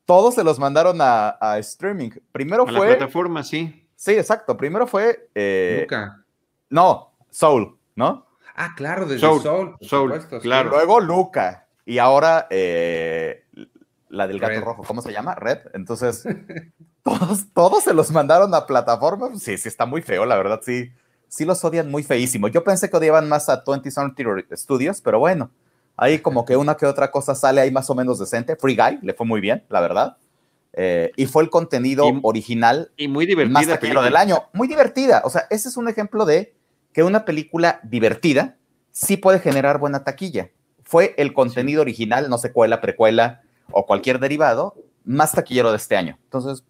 [0.06, 2.12] todos se los mandaron a, streaming.
[2.32, 2.74] Primero fue.
[2.74, 3.88] La plataforma, sí.
[3.96, 4.56] Sí, exacto.
[4.56, 5.30] Primero fue.
[5.36, 5.88] Eh,
[6.70, 8.26] no, Soul, ¿no?
[8.56, 9.76] Ah, claro, desde Soul.
[9.82, 10.70] Soul, claro.
[10.70, 13.44] Luego Luca y ahora eh,
[14.10, 15.36] la del gato rojo, ¿cómo se llama?
[15.36, 15.60] Red.
[15.74, 16.24] Entonces,
[17.04, 19.42] todos, todos se los mandaron a plataformas.
[19.42, 20.92] Sí, sí, está muy feo, la verdad, sí.
[21.28, 22.48] Sí los odian muy feísimo.
[22.48, 25.52] Yo pensé que odiaban más a 20 Century Studios, pero bueno,
[25.98, 28.56] ahí como que una que otra cosa sale ahí más o menos decente.
[28.56, 30.18] Free Guy le fue muy bien, la verdad.
[30.74, 34.44] Eh, y fue el contenido original y muy divertida más taquillero del año.
[34.54, 35.22] Muy divertida.
[35.24, 36.54] O sea, ese es un ejemplo de
[36.92, 38.58] que una película divertida
[38.92, 40.50] sí puede generar buena taquilla
[40.86, 46.18] fue el contenido original, no secuela, precuela o cualquier derivado, más taquillero de este año.
[46.26, 46.64] Entonces,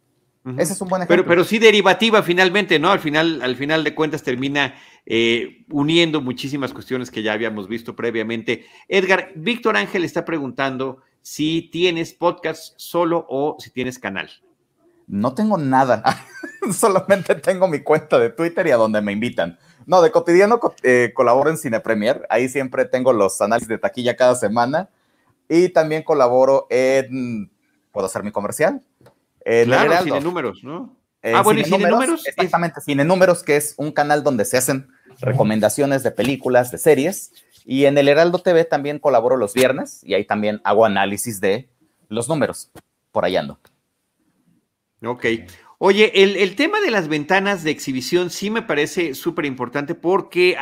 [0.58, 1.24] Ese es un buen ejemplo.
[1.24, 2.92] Pero, pero sí derivativa finalmente, ¿no?
[2.92, 4.76] Al final, al final de cuentas termina
[5.08, 8.66] eh, uniendo muchísimas cuestiones que ya habíamos visto previamente.
[8.88, 14.30] Edgar, Víctor Ángel está preguntando si tienes podcast solo o si tienes canal.
[15.08, 16.04] No tengo nada,
[16.72, 19.58] solamente tengo mi cuenta de Twitter y a donde me invitan.
[19.88, 24.16] No, de cotidiano eh, colaboro en Cine Premier, ahí siempre tengo los análisis de taquilla
[24.16, 24.90] cada semana
[25.48, 27.52] y también colaboro en,
[27.92, 28.82] ¿puedo hacer mi comercial?
[29.46, 30.98] En claro, Cine Números, ¿no?
[31.24, 32.28] ah, bueno, ¿y Cine Números?
[32.28, 34.88] Exactamente, Cine Números, que es un canal donde se hacen
[35.22, 37.32] recomendaciones de películas, de series,
[37.64, 41.70] y en el Heraldo TV también colaboro los viernes y ahí también hago análisis de
[42.10, 42.72] los números.
[43.12, 43.60] Por ahí ando.
[45.04, 45.26] Ok.
[45.88, 50.58] Oye, el, tema de las ventanas de exhibición sí me parece súper importante porque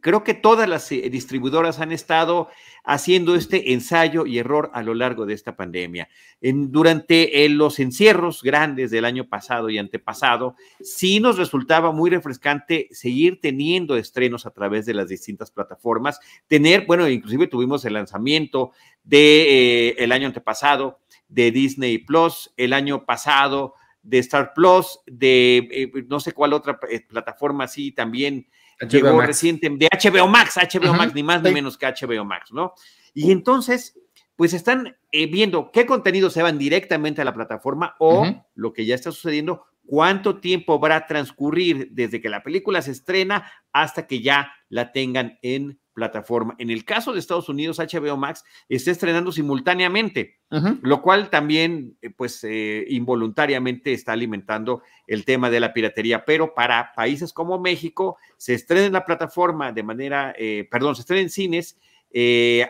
[0.00, 2.48] creo que todas las eh, distribuidoras han estado
[2.84, 6.08] haciendo este ensayo y error a lo largo de esta pandemia.
[6.40, 12.86] Durante eh, los encierros grandes del año pasado y antepasado, sí nos resultaba muy refrescante
[12.92, 18.70] seguir teniendo estrenos a través de las distintas plataformas, tener, bueno, inclusive tuvimos el lanzamiento
[19.02, 23.74] de eh, el año antepasado de Disney Plus, el año pasado
[24.06, 28.46] de Star Plus, de eh, no sé cuál otra eh, plataforma así también
[28.88, 32.74] llegó reciente, de HBO Max, HBO Max, ni más ni menos que HBO Max, ¿no?
[33.14, 33.98] Y entonces,
[34.36, 38.84] pues están eh, viendo qué contenidos se van directamente a la plataforma o lo que
[38.84, 44.06] ya está sucediendo, cuánto tiempo va a transcurrir desde que la película se estrena hasta
[44.06, 46.54] que ya la tengan en plataforma.
[46.58, 50.38] En el caso de Estados Unidos, HBO Max está estrenando simultáneamente,
[50.82, 56.26] lo cual también, eh, pues, eh, involuntariamente está alimentando el tema de la piratería.
[56.26, 61.00] Pero para países como México, se estrena en la plataforma de manera, eh, perdón, se
[61.00, 61.78] estrena en cines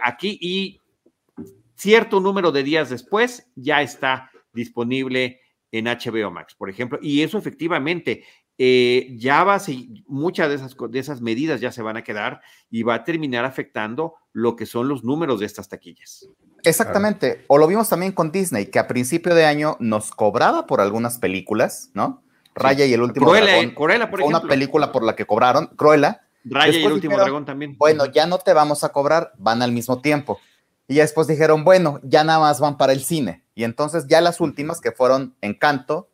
[0.02, 0.80] aquí y
[1.74, 5.40] cierto número de días después ya está disponible
[5.72, 8.24] en HBO Max, por ejemplo, y eso efectivamente
[8.58, 9.62] eh, ya va a
[10.06, 13.44] muchas de esas, de esas medidas ya se van a quedar y va a terminar
[13.44, 16.26] afectando lo que son los números de estas taquillas.
[16.64, 17.44] Exactamente.
[17.48, 21.18] O lo vimos también con Disney, que a principio de año nos cobraba por algunas
[21.18, 22.22] películas, ¿no?
[22.54, 23.74] Raya y el último dragón.
[23.74, 24.40] Cruella, por ejemplo.
[24.40, 26.22] Una película por la que cobraron, Cruella.
[26.44, 27.76] Raya y el último dragón también.
[27.76, 30.40] Bueno, ya no te vamos a cobrar, van al mismo tiempo.
[30.88, 33.44] Y ya después dijeron, bueno, ya nada más van para el cine.
[33.54, 36.08] Y entonces ya las últimas que fueron Encanto,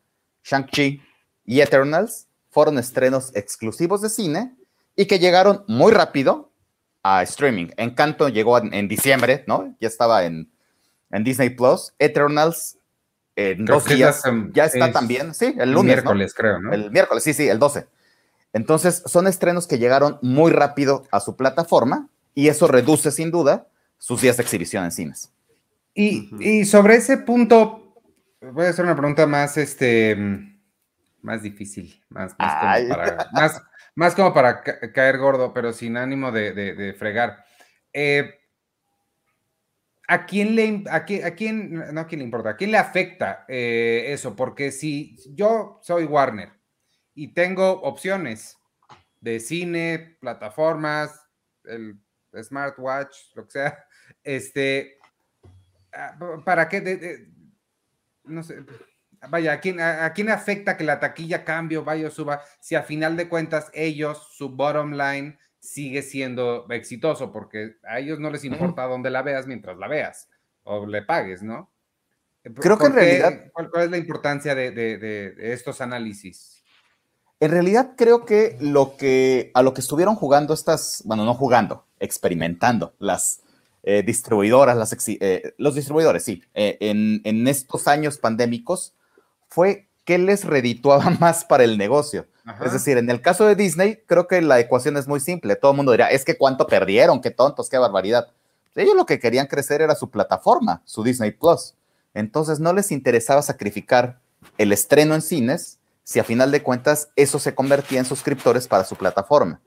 [0.45, 1.03] Shang-Chi
[1.45, 4.55] y Eternals, fueron estrenos exclusivos de cine
[4.97, 6.51] y que llegaron muy rápido
[7.03, 7.69] a streaming.
[7.77, 9.75] Encanto llegó en, diciembre, ¿no?
[9.81, 10.51] Ya estaba en,
[11.11, 11.93] Disney Plus.
[11.99, 12.79] Eternals
[13.35, 15.97] en dos días ya está también, sí, el lunes.
[15.97, 16.73] miércoles, creo, ¿no?
[16.73, 17.87] El miércoles, sí, sí, el 12.
[18.53, 23.69] Entonces, son estrenos que llegaron muy rápido a su plataforma y eso reduce sin duda
[24.03, 25.33] sus días de exhibición en cines.
[25.95, 28.03] Y, y sobre ese punto,
[28.41, 30.17] voy a hacer una pregunta más, este,
[31.21, 32.35] más difícil, más,
[33.95, 37.45] más, como, para, caer gordo, pero sin ánimo de, fregar.
[37.93, 38.41] Eh,
[40.09, 44.07] ¿A quién le, a quién, no a quién le importa, a quién le afecta eh,
[44.09, 44.35] eso?
[44.35, 46.51] Porque si yo soy Warner
[47.15, 48.59] y tengo opciones
[49.21, 51.25] de cine, plataformas,
[51.62, 52.01] el
[52.43, 53.87] smartwatch, lo que sea,
[54.25, 54.98] este,
[55.92, 57.29] ah, ¿para qué?
[58.25, 58.64] no sé,
[59.29, 62.75] vaya, ¿a quién, a, quién afecta que la taquilla cambie o vaya o suba si
[62.75, 67.33] a final de cuentas ellos, su bottom line sigue siendo exitoso?
[67.33, 70.29] Porque a ellos no les importa dónde la veas mientras la veas
[70.64, 71.70] o le pagues, ¿no?
[72.42, 73.53] Creo que en realidad...
[73.53, 76.64] ¿cuál, es la importancia de, estos análisis?
[77.38, 81.87] En realidad creo que lo que a lo que estuvieron jugando estas, bueno, no jugando,
[81.98, 83.42] experimentando las
[83.83, 88.95] eh, distribuidoras, las, eh, los distribuidores, sí, eh, en, en, estos años pandémicos
[89.49, 92.27] fue qué les redituaba más para el negocio.
[92.64, 95.55] Es decir, en el caso de Disney, creo que la ecuación es muy simple.
[95.55, 98.29] Todo el mundo dirá, es que cuánto perdieron, qué tontos, qué barbaridad.
[98.75, 101.75] Ellos lo que querían crecer era su plataforma, su Disney Plus.
[102.14, 104.18] Entonces no les interesaba sacrificar
[104.59, 108.85] el estreno en cines si a final de cuentas eso se convertía en suscriptores para
[108.85, 109.61] su plataforma.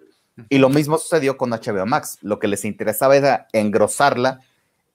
[0.50, 2.18] Y lo mismo sucedió con HBO Max.
[2.22, 4.42] Lo que les interesaba era engrosarla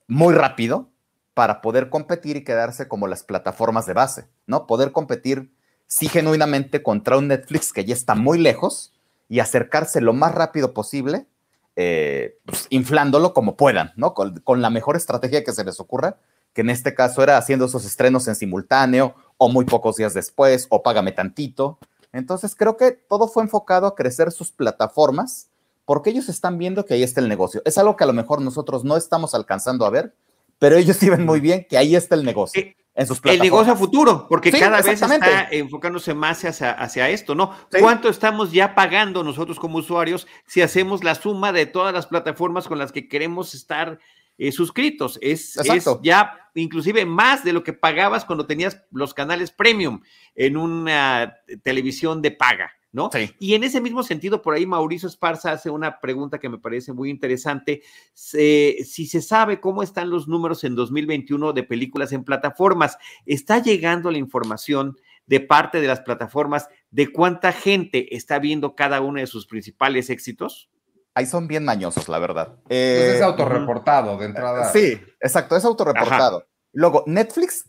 [0.07, 0.89] muy rápido
[1.33, 4.67] para poder competir y quedarse como las plataformas de base, ¿no?
[4.67, 5.51] Poder competir
[5.87, 8.93] sí genuinamente contra un Netflix que ya está muy lejos
[9.27, 11.25] y acercarse lo más rápido posible,
[11.75, 14.13] eh, pues, inflándolo como puedan, ¿no?
[14.13, 16.17] Con, la mejor estrategia que se les ocurra,
[16.53, 20.67] que en este caso era haciendo esos estrenos en simultáneo o muy pocos días después
[20.69, 21.79] o págame tantito.
[22.13, 25.49] Entonces creo que todo fue enfocado a crecer sus plataformas
[25.85, 27.61] porque ellos están viendo que ahí está el negocio.
[27.65, 30.15] Es algo que a lo mejor nosotros no estamos alcanzando a ver,
[30.59, 32.61] pero ellos sí ven muy bien que ahí está el negocio.
[32.61, 37.09] Eh, en sus el negocio a futuro, porque cada vez está enfocándose más hacia, hacia
[37.09, 37.55] esto, ¿no?
[37.79, 42.67] ¿Cuánto estamos ya pagando nosotros como usuarios si hacemos la suma de todas las plataformas
[42.67, 43.99] con las que queremos estar
[44.47, 45.19] eh, suscritos?
[45.21, 50.01] Es, es, ya inclusive más de lo que pagabas cuando tenías los canales premium
[50.33, 52.71] en una televisión de paga.
[52.91, 53.11] ¿no?
[53.39, 56.91] Y en ese mismo sentido, por ahí Mauricio Esparza hace una pregunta que me parece
[56.91, 57.83] muy interesante.
[58.15, 64.09] si se sabe cómo están los números en 2021 de películas en plataformas, ¿está llegando
[64.09, 69.27] la información de parte de las plataformas de cuánta gente está viendo cada uno de
[69.27, 70.70] sus principales éxitos?
[71.13, 72.55] Ahí son bien mañosos, la verdad.
[72.69, 74.71] es eh, autorreportado de entrada.
[74.71, 76.45] Sí, exacto, es autorreportado.
[76.71, 77.65] Luego, Netflix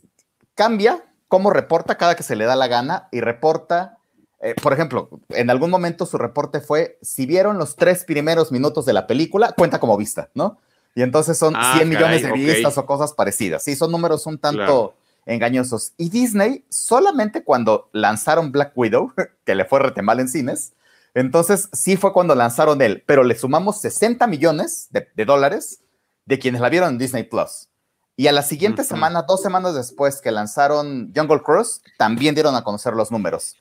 [0.55, 3.97] cambia cómo reporta cada que se le da la gana y reporta
[4.43, 8.85] eh, por ejemplo, en algún momento su reporte fue, si vieron los tres primeros minutos
[8.85, 10.59] de la película, cuenta como vista, ¿no?
[10.95, 13.63] Y entonces son 100 ah, millones de vistas o cosas parecidas.
[13.63, 15.93] Sí, son números un tanto engañosos.
[15.95, 19.13] Y Disney, solamente cuando lanzaron Black Widow,
[19.45, 20.73] que le fue rete mal en cines,
[21.13, 25.83] entonces sí fue cuando lanzaron él, pero le sumamos 60 millones de, dólares
[26.25, 27.69] de quienes la vieron en Disney Plus.
[28.15, 32.63] Y a la siguiente semana, dos semanas después que lanzaron Jungle Cruise, también dieron a
[32.63, 33.55] conocer los números.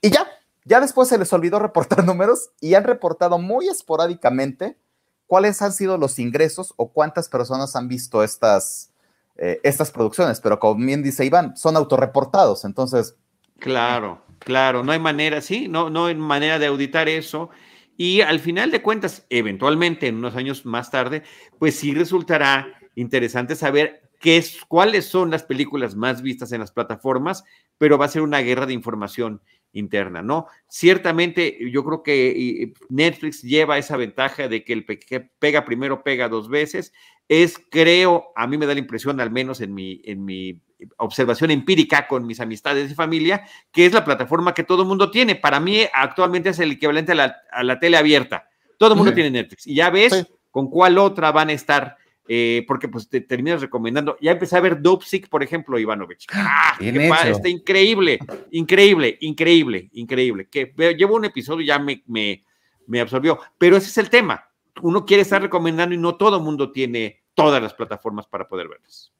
[0.00, 0.26] Y ya,
[0.64, 4.78] ya después se les olvidó reportar números y han reportado muy esporádicamente
[5.26, 8.90] cuáles han sido los ingresos o cuántas personas han visto estas,
[9.36, 10.40] eh, estas producciones.
[10.40, 13.16] Pero como bien dice Iván, son autorreportados, entonces...
[13.58, 17.50] Claro, claro, no hay manera, sí, no, no hay manera de auditar eso.
[17.96, 21.22] Y al final de cuentas, eventualmente, en unos años más tarde,
[21.58, 26.72] pues sí resultará interesante saber qué es, cuáles son las películas más vistas en las
[26.72, 27.44] plataformas,
[27.78, 30.46] pero va a ser una guerra de información interna, ¿no?
[30.68, 36.28] Ciertamente yo creo que Netflix lleva esa ventaja de que el que pega primero pega
[36.28, 36.92] dos veces.
[37.28, 40.60] Es, creo, a mí me da la impresión, al menos en mi, en mi
[40.98, 45.10] observación empírica con mis amistades y familia, que es la plataforma que todo el mundo
[45.10, 45.34] tiene.
[45.34, 48.48] Para mí actualmente es el equivalente a la, a la tele abierta.
[48.78, 52.64] Todo el mundo tiene Netflix y ya ves con cuál otra van a estar eh,
[52.66, 54.16] porque pues te terminas recomendando.
[54.20, 56.26] Ya empecé a ver Dopsic, por ejemplo, Ivanovich.
[56.32, 56.76] ¡Ah!
[56.80, 58.18] está increíble,
[58.50, 60.48] increíble, increíble, increíble.
[60.48, 62.44] Que llevo un episodio y ya me, me,
[62.86, 63.38] me absorbió.
[63.58, 64.48] Pero ese es el tema.
[64.82, 68.68] Uno quiere estar recomendando y no todo el mundo tiene todas las plataformas para poder
[68.68, 69.12] verlas.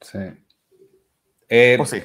[0.00, 0.18] Sí.
[1.48, 2.02] Eh, pues sí.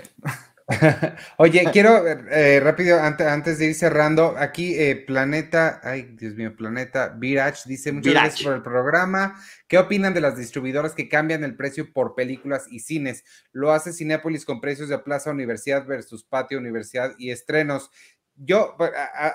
[1.38, 7.10] Oye, quiero eh, rápido, antes, de ir cerrando, aquí eh, Planeta, ay Dios mío, Planeta
[7.10, 9.36] Virach dice muchas gracias por el programa.
[9.68, 13.24] ¿Qué opinan de las distribuidoras que cambian el precio por películas y cines?
[13.52, 17.92] Lo hace Cinépolis con precios de Plaza Universidad versus Patio Universidad y estrenos.
[18.36, 18.76] Yo,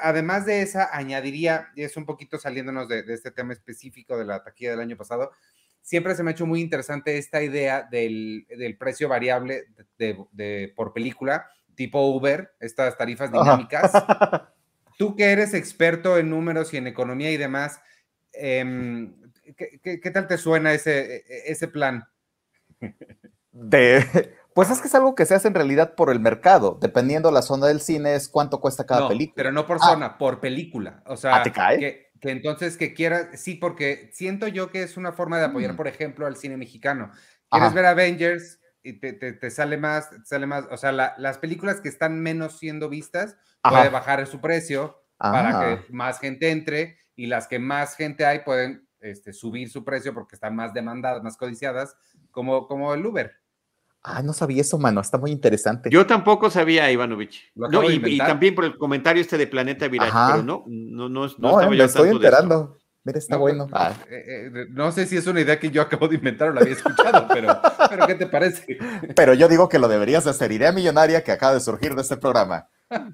[0.03, 4.43] además de esa, añadiría, y es un poquito saliéndonos de este tema específico de la
[4.43, 5.31] taquilla del año pasado,
[5.87, 8.45] siempre se me ha hecho muy interesante esta idea del,
[8.77, 13.93] precio variable de, por película, tipo Uber, estas tarifas dinámicas.
[14.99, 17.81] Tú que eres experto en números y en economía y demás,
[18.33, 19.15] em,
[19.55, 22.03] ¿qué, tal te suena ese, e, ese plan?
[23.53, 24.05] De,
[24.57, 26.79] pues es que es algo que se hace en realidad por el mercado.
[26.81, 29.35] Dependiendo la zona del cine, es cuánto cuesta cada película.
[29.37, 29.87] Pero no por ah.
[29.87, 31.03] zona, por película.
[31.05, 31.79] O sea, ¿te cae?
[31.79, 35.77] Que entonces que quiera, sí, porque siento yo que es una forma de apoyar, mm.
[35.77, 37.13] por ejemplo, al cine mexicano.
[37.51, 42.19] Quieres ver Avengers y te, sale más, sale más, o sea, las películas que están
[42.23, 45.85] menos siendo vistas, puede bajar su precio para que ah.
[45.91, 50.35] más gente entre y las que más gente hay pueden este, subir su precio porque
[50.35, 51.95] están más demandadas, más codiciadas,
[52.31, 53.35] como, como el Uber.
[54.09, 55.01] Ah, no sabía eso, mano.
[55.01, 55.91] Está muy interesante.
[55.91, 57.51] Yo tampoco sabía, Ivanovich.
[57.57, 61.61] No, y, también por el comentario este de Planeta Viral, pero no, no, no, no,
[61.61, 62.79] no me estoy enterando.
[63.03, 63.67] Mira, está bueno.
[63.73, 63.95] Ah.
[64.09, 66.61] Eh, eh, no sé si es una idea que yo acabo de inventar o la
[66.61, 68.79] había escuchado, pero, pero ¿qué te parece?
[69.15, 70.53] Pero yo digo que lo deberías hacer.
[70.53, 72.69] Idea millonaria que acaba de surgir de este programa.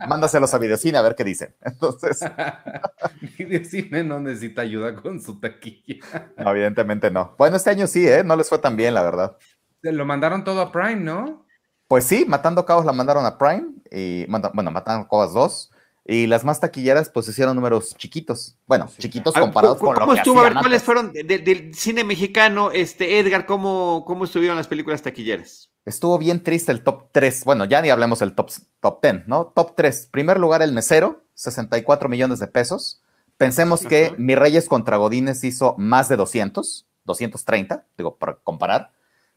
[0.06, 1.54] Mándaselos a Videocine a ver qué dicen.
[1.62, 2.20] Entonces.
[3.38, 5.96] Videocine no necesita ayuda con su taquilla.
[6.36, 7.34] No, evidentemente no.
[7.38, 8.22] Bueno, este año sí, ¿eh?
[8.24, 9.36] No les fue tan bien, la verdad.
[9.82, 11.44] Lo mandaron todo a Prime, ¿no?
[11.88, 15.70] Pues sí, Matando Cabos la mandaron a Prime, y bueno, Matando Cabos 2,
[16.04, 18.56] y las más taquilleras pues hicieron números chiquitos.
[18.66, 20.40] Bueno, chiquitos comparados con ¿Cómo estuvo?
[20.40, 22.70] a ver, ¿cuáles fueron del cine mexicano?
[22.72, 25.70] Este, Edgar, ¿cómo, ¿cómo estuvieron las películas taquilleras?
[25.84, 27.44] Estuvo bien triste el top 3.
[27.44, 29.46] Bueno, ya ni hablemos del top, top 10, ¿no?
[29.54, 30.08] Top 3.
[30.10, 33.02] Primer lugar, El Mesero, 64 millones de pesos.
[33.36, 38.92] Pensemos que Mi Reyes contra Godines hizo más de 200, 230, digo, para comparar.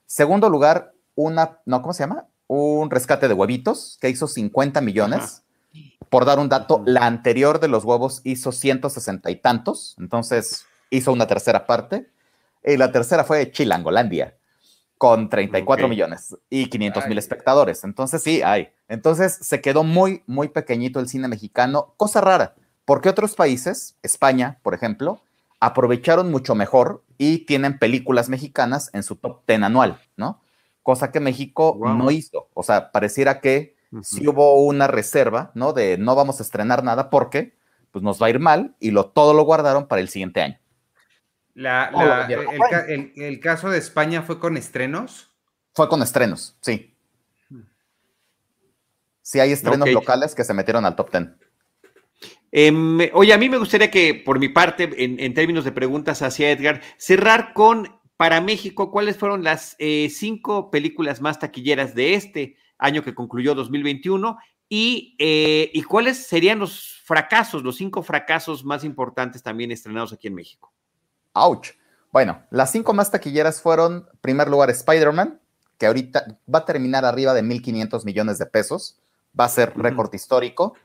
[0.06, 2.26] Segundo lugar, una, no, ¿cómo se llama?
[2.48, 5.44] Un rescate de huevitos que hizo 50 millones.
[6.10, 11.12] Por dar un dato, la anterior de los huevos hizo 160 y tantos, entonces hizo
[11.12, 12.10] una tercera parte.
[12.64, 14.36] Y la tercera fue Chilangolandia.
[14.98, 17.84] con 34 millones y 500 mil espectadores.
[17.84, 18.70] Entonces sí, hay.
[18.88, 24.58] Entonces se quedó muy, muy pequeñito el cine mexicano, cosa rara, porque otros países, España,
[24.64, 25.22] por ejemplo,
[25.60, 30.42] aprovecharon mucho mejor y tienen películas mexicanas en su top 10 anual, ¿no?
[30.84, 32.50] Cosa que México no hizo.
[32.54, 35.74] O sea, pareciera que sí hubo una reserva, ¿no?
[35.74, 37.56] De no vamos a estrenar nada porque
[37.92, 40.60] pues nos va a ir mal y lo, todo lo guardaron para el siguiente año.
[42.88, 45.32] el, caso de España fue con estrenos?
[45.74, 46.94] Fue con estrenos, sí.
[49.22, 51.30] Sí hay estrenos locales que se metieron al top 10.
[52.58, 56.52] Em, oye, a mí me gustaría que, por mi parte, en, términos de preguntas hacia
[56.52, 62.56] Edgar, cerrar con, para México, ¿cuáles fueron las eh, cinco películas más taquilleras de este
[62.78, 64.38] año que concluyó 2021?
[64.70, 70.28] Y, eh, y cuáles serían los fracasos, los cinco fracasos más importantes también estrenados aquí
[70.28, 70.72] en México.
[71.34, 71.72] Ouch.
[72.14, 75.42] Bueno, las cinco más taquilleras fueron, en primer lugar, Spider-Man,
[75.78, 79.02] que ahorita va a terminar arriba de 1.500 millones de pesos,
[79.38, 80.76] va a ser récord histórico.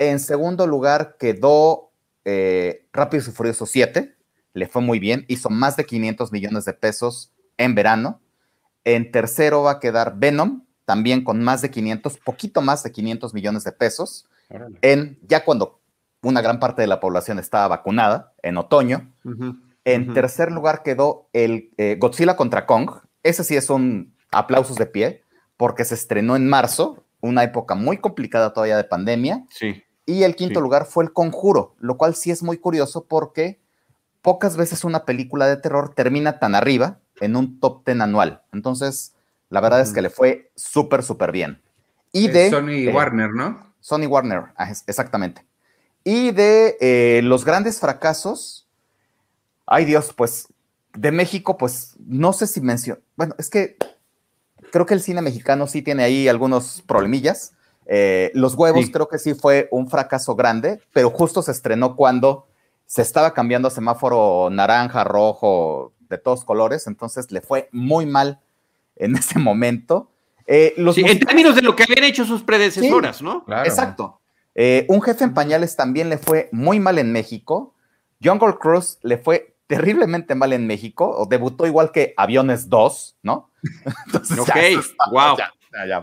[0.00, 1.92] En segundo lugar quedó
[2.24, 4.16] eh, Rápido y Furioso 7,
[4.54, 8.22] le fue muy bien, hizo más de 500 millones de pesos en verano.
[8.84, 13.34] En tercero va a quedar Venom, también con más de 500, poquito más de 500
[13.34, 14.26] millones de pesos,
[14.80, 15.82] en ya cuando
[16.22, 19.12] una gran parte de la población estaba vacunada, en otoño.
[19.84, 22.90] En tercer lugar quedó el eh, Godzilla contra Kong.
[23.22, 25.24] Ese sí es un aplausos de pie,
[25.58, 29.44] porque se estrenó en marzo, una época muy complicada todavía de pandemia.
[29.50, 29.84] Sí.
[30.10, 33.60] Y el quinto lugar fue El Conjuro, lo cual sí es muy curioso porque
[34.22, 38.42] pocas veces una película de terror termina tan arriba en un top ten anual.
[38.52, 39.14] Entonces,
[39.50, 41.62] la verdad es que le fue súper, súper bien.
[42.10, 42.50] Y de...
[42.50, 43.72] Sony Warner, ¿no?
[43.78, 44.46] Sony Warner,
[44.88, 45.46] exactamente.
[46.02, 48.66] Y de eh, los grandes fracasos,
[49.64, 50.48] ay Dios, pues
[50.92, 53.76] de México, pues no sé si menciono, bueno, es que
[54.72, 57.52] creo que el cine mexicano sí tiene ahí algunos problemillas.
[57.86, 62.46] Eh, los huevos creo que sí fue un fracaso grande, pero justo se estrenó cuando
[62.86, 68.40] se estaba cambiando a semáforo naranja, rojo, de todos colores, entonces le fue muy mal
[68.96, 70.10] en ese momento.
[70.46, 73.44] Eh, en términos de lo que habían hecho sus predecesoras, ¿no?
[73.64, 74.20] Exacto.
[74.56, 77.74] Eh, un jefe en pañales también le fue muy mal en México.
[78.22, 83.52] Jungle Cruise le fue terriblemente mal en México, o debutó igual que Aviones 2, ¿no?
[84.06, 84.50] Entonces, ok,
[85.12, 85.36] wow.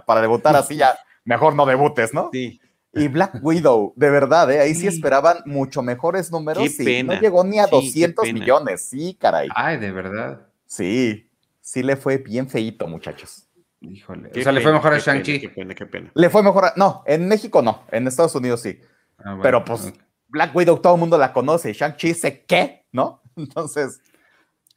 [0.05, 0.97] para debutar así ya,
[1.28, 2.30] mejor no debutes, ¿no?
[2.34, 2.59] Sí.
[2.93, 4.59] Y Black Widow, de verdad, ¿eh?
[4.59, 6.63] ahí sí, esperaban mucho mejores números.
[6.78, 9.49] Qué No llegó ni a 200 millones, sí, caray.
[9.53, 10.47] Ay, de verdad.
[10.65, 11.28] Sí
[11.67, 13.45] sí le fue bien feito, muchachos.
[13.82, 14.32] Híjole.
[14.34, 15.41] O sea, le fue mejor a Shang-Chi.
[15.41, 16.09] Qué pena, qué pena.
[16.13, 16.73] Le fue mejor a...
[16.78, 17.84] No, en México no.
[17.91, 18.80] En Estados Unidos sí.
[19.19, 19.91] Ah, Pero pues
[20.30, 21.73] Black Widow todo el mundo la conoce.
[21.73, 23.21] Shang-Chi sé qué, ¿no?
[23.36, 23.99] Entonces,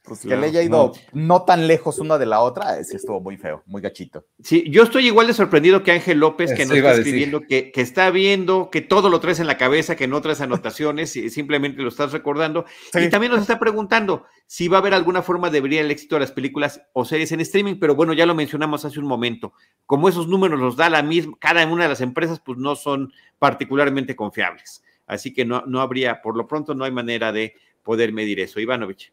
[0.03, 1.43] pues que le haya ido no.
[1.43, 4.25] tan lejos una de la otra, eh, sí estuvo muy feo, muy gachito.
[4.43, 8.09] Sí, yo estoy igual de sorprendido que Ángel López, que nos está escribiendo, que, está
[8.09, 11.89] viendo, que todo lo traes en la cabeza, que no traes anotaciones, y simplemente lo
[11.89, 12.65] estás recordando.
[12.95, 16.15] Y también nos está preguntando si va a haber alguna forma de abrir el éxito
[16.15, 19.53] de las películas o series en streaming, pero bueno, ya lo mencionamos hace un momento.
[19.85, 23.13] Como esos números los da la misma, cada una de las empresas, pues no son
[23.37, 24.83] particularmente confiables.
[25.05, 28.59] Así que no, no habría, por lo pronto, no hay manera de poder medir eso.
[28.59, 29.11] Ivanovich.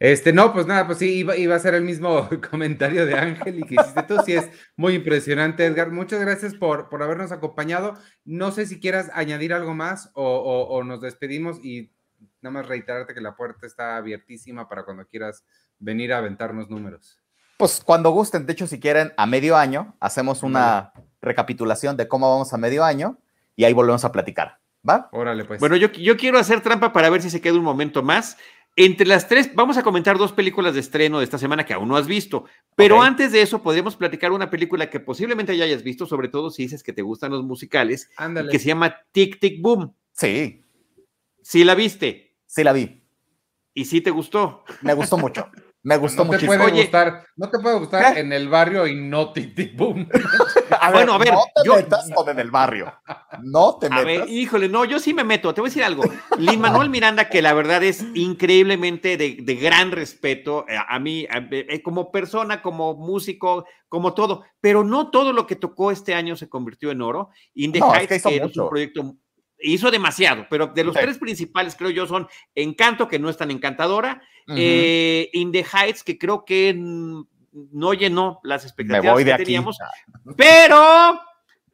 [0.00, 3.58] Este, no, pues nada, pues sí, iba, iba, a ser el mismo comentario de Ángel
[3.58, 4.16] y que hiciste tú.
[4.24, 5.90] Sí, es muy impresionante, Edgar.
[5.92, 7.98] Muchas gracias por, por habernos acompañado.
[8.24, 11.92] No sé si quieras añadir algo más o, nos despedimos y
[12.40, 15.44] nada más reiterarte que la puerta está abiertísima para cuando quieras
[15.78, 17.18] venir a aventarnos números.
[17.58, 22.30] Pues cuando gusten, de hecho, si quieren, a medio año hacemos una recapitulación de cómo
[22.30, 23.18] vamos a medio año
[23.54, 24.60] y ahí volvemos a platicar.
[24.88, 25.10] ¿Va?
[25.12, 25.60] Órale, pues.
[25.60, 28.38] Bueno, yo, yo quiero hacer trampa para ver si se queda un momento más.
[28.76, 31.88] Entre las tres, vamos a comentar dos películas de estreno de esta semana que aún
[31.88, 32.44] no has visto,
[32.76, 36.50] pero antes de eso podríamos platicar una película que posiblemente ya hayas visto, sobre todo
[36.50, 38.08] si dices que te gustan los musicales,
[38.50, 39.94] que se llama Tic Tic Boom.
[40.12, 40.64] Sí.
[41.42, 42.36] ¿Sí la viste?
[42.46, 43.02] Sí la vi.
[43.74, 44.64] ¿Y sí te gustó?
[44.82, 45.50] Me gustó mucho.
[45.82, 49.32] Me gustó no Te puede gustar, no te puede gustar en el barrio y no
[49.32, 50.06] tic boom.
[50.78, 52.92] a ver, bueno, a ver, no te yo, metas con en el barrio.
[53.42, 54.04] No te metas.
[54.04, 55.54] A ver, híjole, no, yo sí me meto.
[55.54, 56.02] Te voy a decir algo.
[56.36, 61.26] Lin Manuel Miranda, que la verdad es increíblemente de, de gran respeto eh, a, mí,
[61.30, 66.36] eh, como persona, como músico, como todo, pero no todo lo que tocó este año
[66.36, 67.30] se convirtió en oro.
[67.54, 69.16] In the Heights, que, es un proyecto
[69.62, 73.50] hizo demasiado, pero de los tres principales creo yo son Encanto, que no es tan
[73.50, 79.78] encantadora, eh, In the Heights, que creo que no llenó las expectativas que teníamos,
[80.36, 81.20] pero,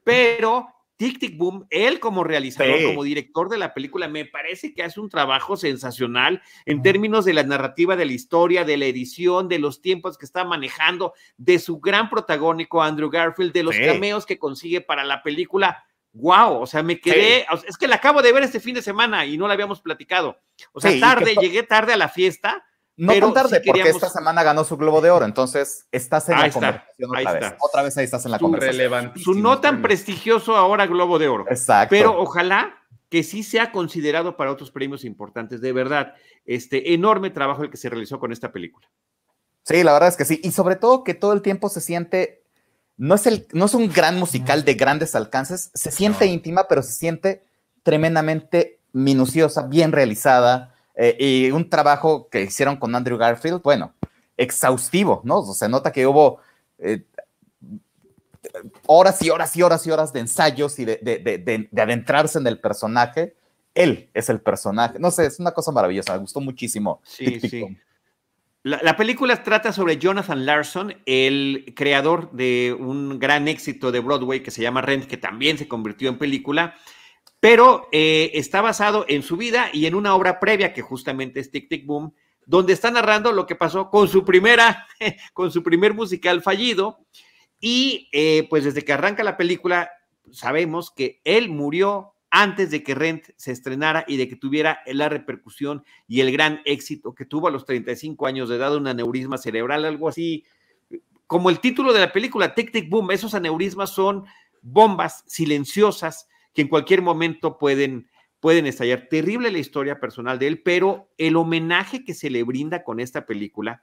[0.03, 4.83] pero Tic Tic Boom, él como realizador, como director de la película, me parece que
[4.83, 9.49] hace un trabajo sensacional en términos de la narrativa de la historia, de la edición,
[9.49, 14.25] de los tiempos que está manejando, de su gran protagónico Andrew Garfield, de los cameos
[14.25, 15.85] que consigue para la película.
[16.17, 19.27] Wow, o sea, me quedé, es que la acabo de ver este fin de semana
[19.27, 20.39] y no la habíamos platicado.
[20.73, 22.65] O sea, tarde, llegué tarde a la fiesta
[22.99, 26.51] no tan tarde, porque esta semana ganó su Globo de Oro, entonces estás en la
[26.51, 27.55] conversación otra vez.
[27.61, 29.13] Otra vez ahí estás en la conversación.
[29.17, 31.45] Su no tan prestigioso ahora Globo de Oro.
[31.51, 31.91] Exacto.
[31.91, 32.75] Pero ojalá
[33.11, 35.61] que sí sea considerado para otros premios importantes.
[35.61, 36.15] De verdad,
[36.47, 38.89] este enorme trabajo el que se realizó con esta película.
[39.63, 40.41] Sí, la verdad es que sí.
[40.43, 42.46] Y sobre todo que todo el tiempo se siente,
[42.97, 46.83] no es, el, no es un gran musical de grandes alcances, se siente íntima, pero
[46.83, 47.43] se siente
[47.83, 53.93] tremendamente minuciosa, bien realizada eh, y un trabajo que hicieron con Andrew Garfield, bueno,
[54.37, 55.43] exhaustivo, ¿no?
[55.43, 56.41] se nota que hubo
[56.79, 57.05] eh,
[58.87, 63.37] horas y horas y horas y horas de ensayos y de, adentrarse en el personaje.
[63.75, 64.99] Él es el personaje.
[64.99, 66.15] No sé, es una cosa maravillosa.
[66.15, 67.01] Me gustó muchísimo.
[67.05, 67.77] Sí, sí.
[68.67, 74.43] La, la, película trata sobre Jonathan Larson, el creador de un gran éxito de Broadway
[74.43, 76.75] que se llama Rent, que también se convirtió en película
[77.47, 81.53] pero eh, está basado en su vida y en una obra previa que justamente es
[81.53, 82.13] Tic Tic Boom,
[82.45, 84.89] donde está narrando lo que pasó con su primera,
[85.33, 86.99] con su primer musical fallido.
[87.61, 89.93] Y eh, pues desde que arranca la película,
[90.33, 95.09] sabemos que él murió antes de que Rent se estrenara y de que tuviera la
[95.09, 99.39] repercusión y el gran éxito que tuvo a los 35 años de edad, un aneurisma
[99.39, 100.45] cerebral, algo así,
[101.27, 104.27] como el título de la película, Tic Tic Boom, esos aneurismas son
[104.61, 109.07] bombas silenciosas que en cualquier momento pueden, pueden estallar.
[109.09, 113.25] Terrible la historia personal de él, pero el homenaje que se le brinda con esta
[113.25, 113.83] película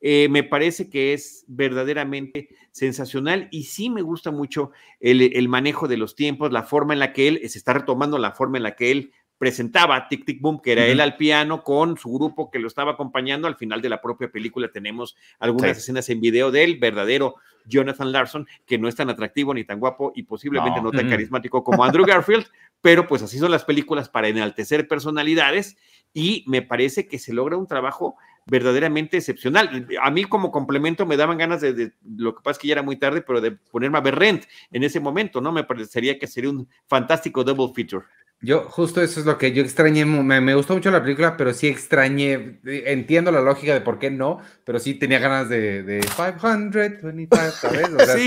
[0.00, 4.70] eh, me parece que es verdaderamente sensacional y sí me gusta mucho
[5.00, 8.18] el, el, manejo de los tiempos, la forma en la que él se está retomando,
[8.18, 11.62] la forma en la que él presentaba Tic Tic Boom, que era él al piano
[11.62, 13.48] con su grupo que lo estaba acompañando.
[13.48, 17.34] Al final de la propia película tenemos algunas escenas en video de él, verdadero
[17.66, 21.64] Jonathan Larson, que no es tan atractivo ni tan guapo y posiblemente no, tan carismático
[21.64, 22.46] como Andrew Garfield,
[22.80, 25.76] pero pues así son las películas para enaltecer personalidades
[26.12, 28.16] y me parece que se logra un trabajo
[28.46, 29.86] verdaderamente excepcional.
[30.02, 32.82] A mí como complemento me daban ganas de, lo que pasa es que ya era
[32.82, 35.52] muy tarde, pero de ponerme a ver Rent en ese momento, ¿no?
[35.52, 38.04] Me parecería que sería un fantástico double feature.
[38.40, 41.66] Yo, justo eso es lo que yo extrañé, me, gustó mucho la película, pero sí
[41.66, 47.36] extrañé, entiendo la lógica de por qué no, pero sí tenía ganas de, de 525,
[47.52, 47.88] ¿sabes?
[47.88, 48.16] O sea,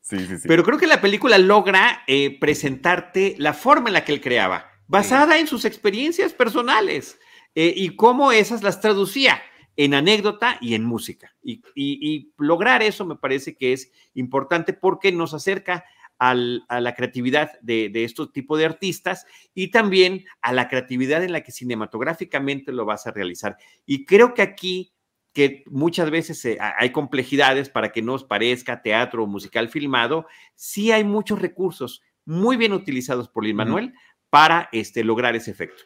[0.00, 0.38] sí, sí.
[0.38, 4.20] sí, Pero creo que la película logra eh, presentarte la forma en la que él
[4.20, 7.18] creaba, basada en sus experiencias personales
[7.54, 9.42] eh, y cómo esas las traducía
[9.76, 11.34] en anécdota y en música.
[11.42, 15.84] Y, y, lograr eso me parece que es importante porque nos acerca
[16.18, 21.32] a la creatividad de, de estos tipos de artistas y también a la creatividad en
[21.32, 23.58] la que cinematográficamente lo vas a realizar.
[23.84, 24.94] Y creo que aquí
[25.36, 30.92] que muchas veces eh, hay complejidades para que nos parezca teatro o musical filmado, sí
[30.92, 33.92] hay muchos recursos muy bien utilizados por Lin Manuel
[34.36, 35.84] para este, lograr ese efecto.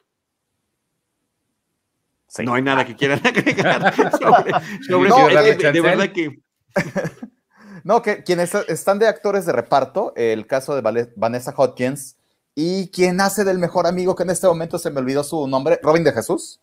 [2.41, 6.43] No hay nada que quieran agregar sobre, no, de, verdad que
[7.85, 12.17] No, que quienes están de actores de reparto, el caso de Vanessa Hodgins
[12.57, 15.79] y quien hace del mejor amigo, que en este momento se me olvidó su nombre,
[15.81, 16.61] Robin de Jesús.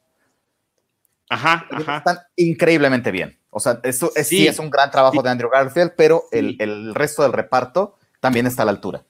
[1.29, 1.99] Ajá, ajá.
[1.99, 3.39] Están increíblemente bien.
[3.49, 4.45] O sea, eso sí.
[4.45, 8.63] es un gran trabajo de Andrew Garfield, pero el, el, resto del reparto también está
[8.63, 9.05] a la altura.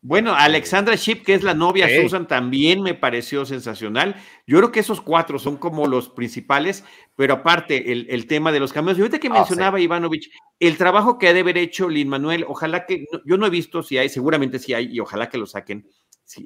[0.00, 4.14] Bueno, Alexandra Ship, que es la novia Susan, también me pareció sensacional.
[4.46, 6.84] Yo creo que esos cuatro son como los principales,
[7.16, 8.96] pero aparte, el, tema de los cambios.
[8.96, 10.30] Y ahorita que ah, mencionaba Ivanovich,
[10.60, 13.82] el trabajo que ha de haber hecho Lin Manuel, ojalá que, yo no he visto
[13.82, 15.88] si hay, seguramente sí hay, y ojalá que lo saquen,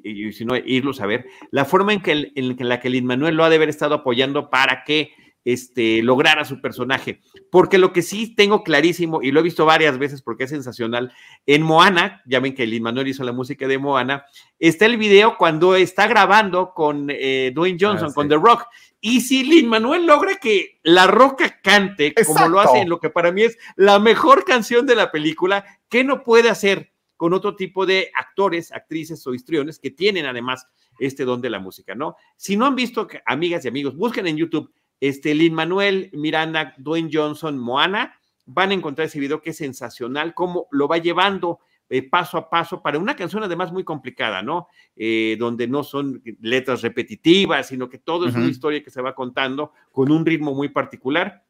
[0.03, 3.35] y si no, irlos a ver, la forma en, que, en la que Lin Manuel
[3.35, 5.13] lo ha de haber estado apoyando para que
[5.45, 7.21] este, lograr a su personaje.
[7.51, 11.11] Porque lo que sí tengo clarísimo, y lo he visto varias veces porque es sensacional,
[11.45, 14.25] en Moana, ya ven que Lin Manuel hizo la música de Moana,
[14.59, 18.65] está el video cuando está grabando con eh, Dwayne Johnson, ah, con The Rock.
[19.01, 23.09] Y si Lin Manuel logra que La Roca cante, como lo hace en lo que
[23.09, 27.55] para mí es la mejor canción de la película, ¿qué no puede hacer con otro
[27.55, 30.67] tipo de actores, actrices o histriones que tienen además
[30.99, 32.15] este don de la música, ¿no?
[32.37, 34.73] Si no han visto, amigas y amigos, busquen en YouTube
[35.03, 40.33] este, Lin Manuel, Miranda, Dwayne Johnson, Moana, van a encontrar ese video que es sensacional,
[40.33, 44.69] cómo lo va llevando eh, paso a paso para una canción además muy complicada, ¿no?
[44.95, 49.13] Eh, donde no son letras repetitivas, sino que todo es una historia que se va
[49.13, 51.43] contando con un ritmo muy particular.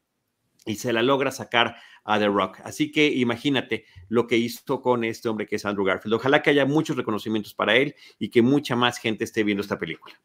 [0.65, 1.75] y se la logra sacar
[2.05, 2.61] a The Rock.
[2.63, 6.15] Así que imagínate lo que hizo con este hombre que es Andrew Garfield.
[6.15, 9.77] Ojalá que haya muchos reconocimientos para él y que mucha más gente esté viendo esta
[9.77, 10.15] película.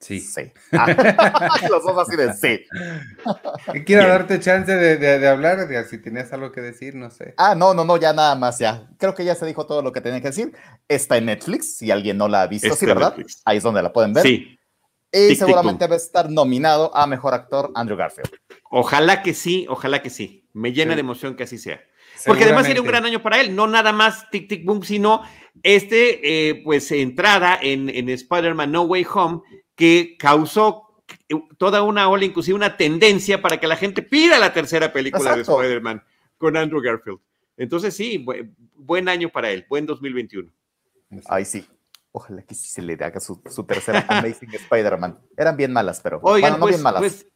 [0.00, 0.20] Sí.
[0.20, 0.50] Sí.
[0.72, 0.86] Ah,
[1.70, 2.64] los dos así de sí.
[3.84, 7.34] Quiero darte chance de, de, hablar, de, si tenías algo que decir, no sé.
[7.36, 8.88] Ah, no, no, no, ya nada más, ya.
[8.98, 10.52] Creo que ya se dijo todo lo que tenía que decir.
[10.88, 13.14] Está en Netflix, si alguien no la ha visto, sí, ¿verdad?
[13.44, 14.22] Ahí es donde la pueden ver.
[14.22, 14.58] Sí.
[15.12, 18.30] Y seguramente va a estar nominado a Mejor Actor Andrew Garfield.
[18.70, 20.48] Ojalá que sí, ojalá que sí.
[20.52, 21.80] Me llena de emoción que así sea.
[22.24, 25.22] Porque además sería un gran año para él, no nada más Tic Tic Boom, sino
[25.62, 29.40] este, eh, pues, entrada en, en Spider-Man No Way Home,
[29.80, 31.02] que causó
[31.56, 35.40] toda una ola, inclusive una tendencia para que la gente pida la tercera película de
[35.40, 36.04] Spider-Man
[36.36, 37.18] con Andrew Garfield.
[37.56, 38.22] Entonces, sí,
[38.74, 40.52] buen año para él, buen 2021.
[41.30, 41.66] Ay, sí.
[42.12, 45.18] Ojalá que sí se le haga su, tercera Amazing Spider-Man.
[45.34, 46.20] Eran bien malas, pero.
[46.24, 47.00] Oigan, no pues, bien malas.
[47.00, 47.26] Pues,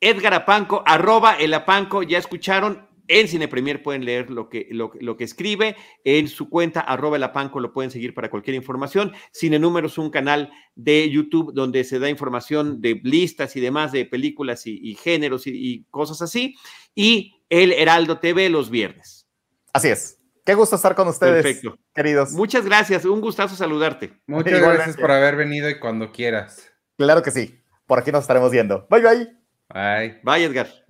[0.00, 5.16] Edgar Apanco, arroba el Apanco, ya escucharon, en Cine Premier pueden leer lo que, lo,
[5.16, 5.76] que escribe.
[6.04, 9.12] En su cuenta, arroba apanco, lo pueden seguir para cualquier información.
[9.32, 14.04] Cine Números, un canal de YouTube donde se da información de listas y demás de
[14.04, 16.54] películas y, géneros y, cosas así.
[16.94, 19.28] Y el Heraldo TV los viernes.
[19.72, 20.18] Así es.
[20.44, 21.76] Qué gusto estar con ustedes, Perfecto.
[21.92, 22.32] queridos.
[22.32, 23.04] Muchas gracias.
[23.04, 24.12] Un gustazo saludarte.
[24.26, 26.70] Muchas gracias por haber venido y cuando quieras.
[26.96, 27.60] Claro que sí.
[27.86, 28.86] Por aquí nos estaremos viendo.
[28.88, 29.36] Bye, bye.
[29.68, 30.20] Bye.
[30.22, 30.85] Bye, Edgar.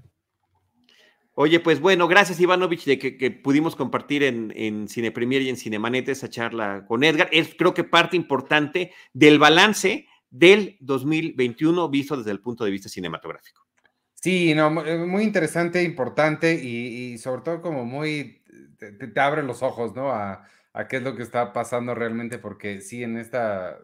[1.39, 5.59] Oye, pues bueno, gracias Ivanovich de que, pudimos compartir en, en, Cine Premier y en
[5.59, 7.29] Cinemanet esa charla con Edgar.
[7.31, 12.89] Es creo que parte importante del balance del 2021 visto desde el punto de vista
[12.89, 13.67] cinematográfico.
[14.15, 18.43] Sí, no, eh, muy interesante, importante y, sobre todo como muy,
[18.79, 20.13] te, abre los ojos, ¿no?
[20.13, 23.79] A, a qué es lo que está pasando realmente, porque sí, en esta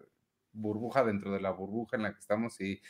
[0.53, 2.80] burbuja, dentro de la burbuja en la que estamos, y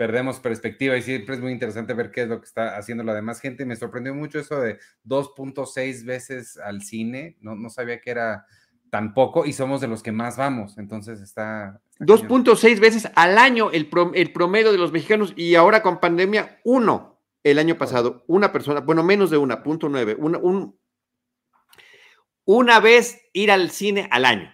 [0.00, 3.12] perdemos perspectiva y siempre es muy interesante ver qué es lo que está haciendo la
[3.12, 3.66] demás gente.
[3.66, 8.46] Me sorprendió mucho eso de 2.6 veces al cine, no, no sabía que era
[8.88, 11.82] tan poco y somos de los que más vamos, entonces está...
[11.98, 17.20] 2.6 veces al año el, el promedio de los mexicanos y ahora con pandemia, uno
[17.44, 20.80] el año pasado, una persona, bueno, menos de una, punto nueve, una, un,
[22.46, 24.50] una vez ir al cine al año.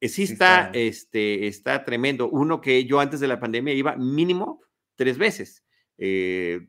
[0.00, 2.30] Sí está, Este, está tremendo.
[2.30, 4.60] Uno que yo antes de la pandemia iba mínimo
[4.96, 5.64] tres veces.
[5.98, 6.66] Eh,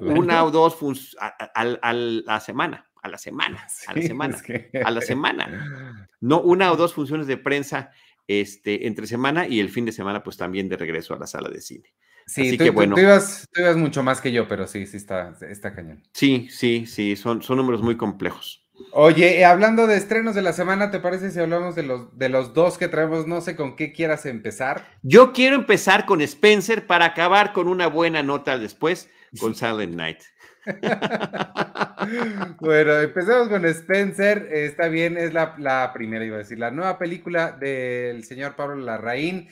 [0.00, 0.78] una o dos
[1.18, 4.42] a, la semana, a la semana, a la semana,
[4.84, 6.08] a la semana.
[6.20, 7.90] No, una o dos funciones de prensa
[8.26, 11.50] este, entre semana y el fin de semana, pues también de regreso a la sala
[11.50, 11.92] de cine.
[12.26, 12.94] Sí, tú, bueno.
[12.94, 16.02] Tú, ibas, mucho más que yo, pero sí, sí está, está cañón.
[16.12, 18.61] Sí, sí, sí, son, son números muy complejos.
[18.92, 22.28] Oye, eh, hablando de estrenos de la semana, ¿te parece si hablamos de los, de
[22.28, 23.26] los dos que traemos?
[23.26, 24.86] No sé con qué quieras empezar.
[25.02, 29.08] Yo quiero empezar con Spencer para acabar con una buena nota después
[29.38, 30.18] con Silent Night.
[32.60, 34.48] bueno, empecemos con Spencer.
[34.50, 39.48] Está bien, es la, primera, iba a decir, la nueva película del señor Pablo Larraín,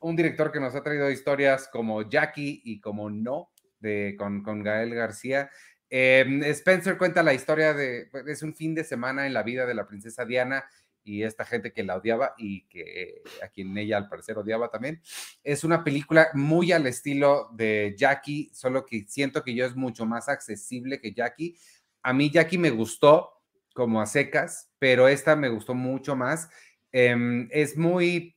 [0.00, 3.50] un director que nos ha traído historias como Jackie y como No,
[3.80, 5.50] de, con, con Gael García.
[5.90, 9.66] Em, Spencer cuenta la historia de, pues, es un fin de semana en la vida
[9.66, 10.64] de la princesa Diana
[11.02, 15.02] y esta gente que la odiaba y que a quien ella al parecer odiaba también.
[15.42, 20.06] Es una película muy al estilo de Jackie, solo que siento que yo es mucho
[20.06, 21.56] más accesible que Jackie.
[22.02, 23.32] A mí Jackie me gustó
[23.74, 26.48] como a secas, pero esta me gustó mucho más.
[26.92, 28.36] Em, es muy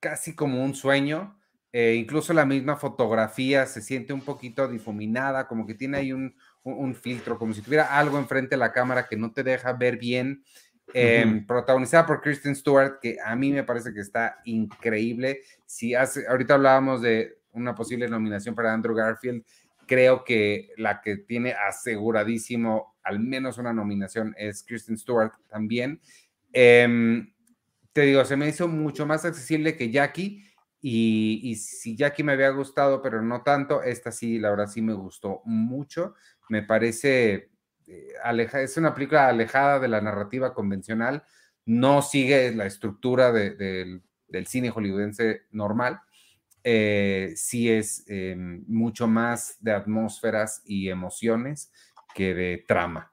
[0.00, 1.40] casi como un sueño.
[1.72, 6.34] Eh, incluso la misma fotografía se siente un poquito difuminada, como que tiene ahí un,
[6.72, 9.98] un, filtro, como si tuviera algo enfrente de la cámara que no te deja ver
[9.98, 10.42] bien.
[10.94, 15.40] Em, protagonizada por Kristen Stewart, que a mí me parece que está increíble.
[15.64, 19.44] Si hace, ahorita hablábamos de una posible nominación para Andrew Garfield,
[19.86, 26.00] creo que la que tiene aseguradísimo al menos una nominación es Kristen Stewart también.
[26.52, 27.32] Em,
[27.92, 30.44] te digo, se me hizo mucho más accesible que Jackie.
[30.88, 34.92] Y, si Jackie me había gustado, pero no tanto, esta sí, la verdad sí me
[34.92, 36.14] gustó mucho
[36.48, 37.50] me parece,
[37.88, 41.24] eh, aleja, es una película alejada de la narrativa convencional,
[41.64, 44.00] no sigue la estructura del
[44.46, 46.00] cine hollywoodense normal,
[46.62, 51.72] eh, sí es em, mucho más de atmósferas y emociones
[52.14, 53.10] que de trama.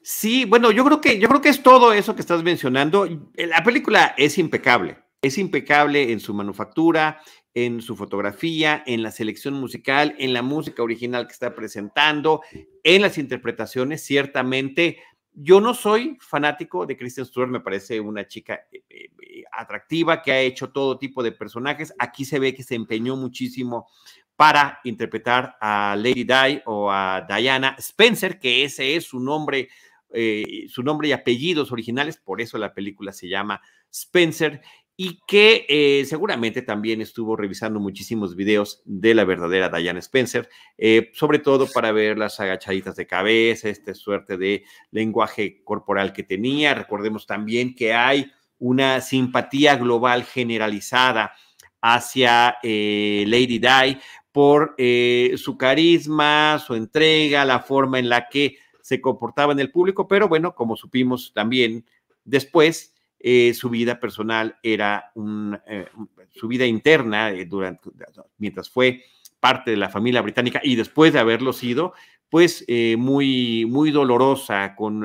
[0.00, 3.08] Sí, bueno, yo creo que yo creo que es todo eso que estás mencionando.
[3.34, 7.20] La película es impecable, es impecable en su manufactura,
[7.54, 12.42] en su fotografía, en la selección musical, en la música original que está presentando,
[12.82, 14.98] en las interpretaciones, ciertamente.
[15.32, 20.32] Yo no soy fanático de Kristen Stewart, me parece una chica eh, eh, atractiva que
[20.32, 21.92] ha hecho todo tipo de personajes.
[21.98, 23.88] Aquí se ve que se empeñó muchísimo
[24.36, 29.68] para interpretar a Lady Di o a Diana Spencer, que ese es su nombre,
[30.14, 33.60] eh, su nombre y apellidos originales, por eso la película se llama
[33.90, 34.62] Spencer,
[35.02, 41.10] y que eh, seguramente también estuvo revisando muchísimos videos de la verdadera Diana Spencer, eh,
[41.14, 46.74] sobre todo para ver las agachaditas de cabeza, esta suerte de lenguaje corporal que tenía.
[46.74, 51.32] Recordemos también que hay una simpatía global generalizada
[51.80, 53.96] hacia Lady Di,
[54.32, 59.70] por eh, su carisma, su entrega, la forma en la que se comportaba en el
[59.70, 61.86] público, pero bueno, como supimos también
[62.26, 62.89] después,
[63.20, 65.88] eh, su vida personal era un, eh,
[66.30, 67.90] su vida interna durante,
[68.38, 69.04] mientras fue
[69.38, 71.92] parte de la familia británica y después de haberlo sido,
[72.28, 72.64] pues
[72.96, 75.04] muy, muy dolorosa con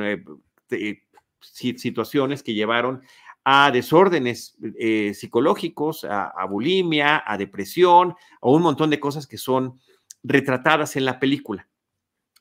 [1.42, 3.02] situaciones que llevaron
[3.48, 9.80] a desórdenes eh, psicológicos, a, bulimia, a depresión, a un montón de cosas que son
[10.24, 11.68] retratadas en la película.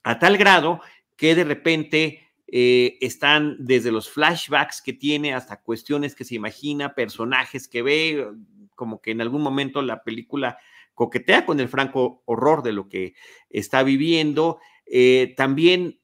[0.03, 0.81] A tal grado
[1.17, 2.24] que de repente
[2.57, 8.29] eh, están desde los flashbacks que tiene hasta cuestiones que se imagina, personajes que ve,
[8.77, 10.59] como que en algún momento la película
[10.95, 13.15] coquetea con el franco horror de lo que
[13.51, 14.61] está viviendo.
[14.87, 15.99] Eh, también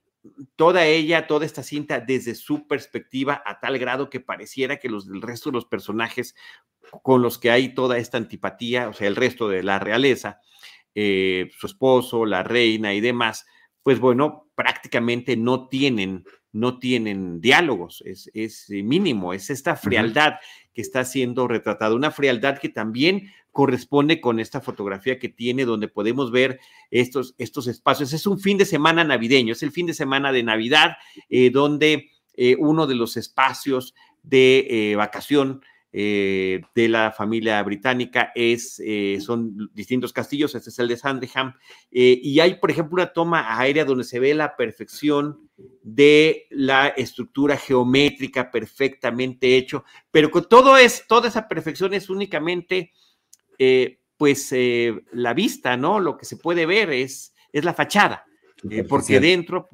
[0.56, 5.06] toda ella, toda esta cinta desde su perspectiva a tal grado que pareciera que los
[5.06, 6.34] del resto de los personajes
[7.04, 10.40] con los que hay toda esta antipatía, o sea, el resto de la realeza,
[10.96, 13.46] eh, su esposo, la reina y demás,
[13.84, 20.34] pues bueno, prácticamente no tienen, no tienen diálogos, es, es mínimo, es esta frialdad
[20.74, 25.88] que está siendo retratada, una frialdad que también corresponde con esta fotografía que tiene donde
[25.88, 28.12] podemos ver estos, estos espacios.
[28.12, 30.96] Es un fin de semana navideño, es el fin de semana de Navidad,
[31.28, 35.62] eh, donde eh, uno de los espacios de eh, vacación
[35.92, 38.80] de la familia británica es,
[39.20, 41.54] son distintos castillos, este es el de Sandringham,
[41.90, 45.50] y hay, por ejemplo, una toma aérea donde se ve la perfección
[45.82, 52.92] de la estructura geométrica perfectamente hecho, pero con todo es, toda esa perfección es únicamente
[53.58, 56.00] eh, pues eh, la vista, ¿no?
[56.00, 58.24] Lo que se puede ver es, es la fachada,
[58.70, 59.68] eh, porque dentro,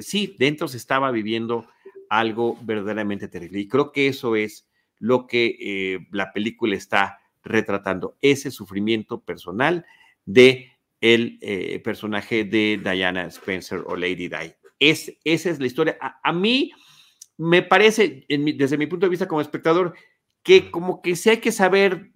[0.00, 1.66] sí, dentro se estaba viviendo
[2.08, 3.60] algo verdaderamente terrible.
[3.60, 4.68] Y creo que eso es
[5.02, 9.84] lo que la película está retratando, ese sufrimiento personal
[10.24, 11.40] de el
[11.82, 14.54] personaje de Diana Spencer o Lady Di.
[14.78, 15.98] Es, esa es la historia.
[16.22, 16.70] A, mí
[17.36, 19.94] me parece, desde mi punto de vista como espectador,
[20.44, 22.12] que como que sí hay que saber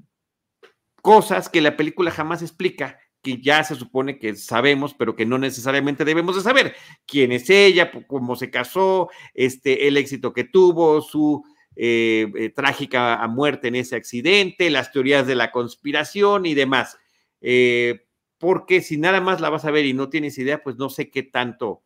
[1.02, 5.38] cosas que la película jamás explica, que ya se supone que sabemos, pero que no
[5.38, 6.76] necesariamente debemos de saber.
[7.06, 7.90] ¿Quién es ella?
[8.06, 9.10] ¿Cómo se casó?
[9.34, 11.42] Este, el éxito que tuvo, su
[11.78, 16.98] eh, eh, trágica muerte en ese accidente, las teorías de la conspiración y demás.
[17.42, 18.06] Eh,
[18.38, 21.10] porque si nada más la vas a ver y no tienes idea, pues no sé
[21.10, 21.82] qué tanto,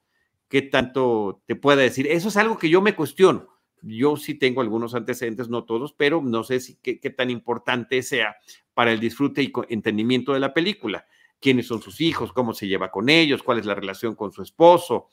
[0.49, 2.07] qué tanto te pueda decir.
[2.07, 3.49] Eso es algo que yo me cuestiono.
[3.83, 8.03] Yo sí tengo algunos antecedentes, no todos, pero no sé si qué, qué tan importante
[8.03, 8.37] sea
[8.75, 11.05] para el disfrute y entendimiento de la película.
[11.41, 12.33] ¿Quiénes son sus hijos?
[12.33, 13.43] ¿Cómo se lleva con ellos?
[13.43, 15.09] ¿Cuál es la relación con su esposo?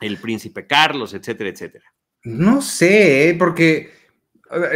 [0.00, 1.92] El príncipe Carlos, etcétera, etcétera.
[2.24, 3.34] No sé, ¿eh?
[3.34, 3.90] porque,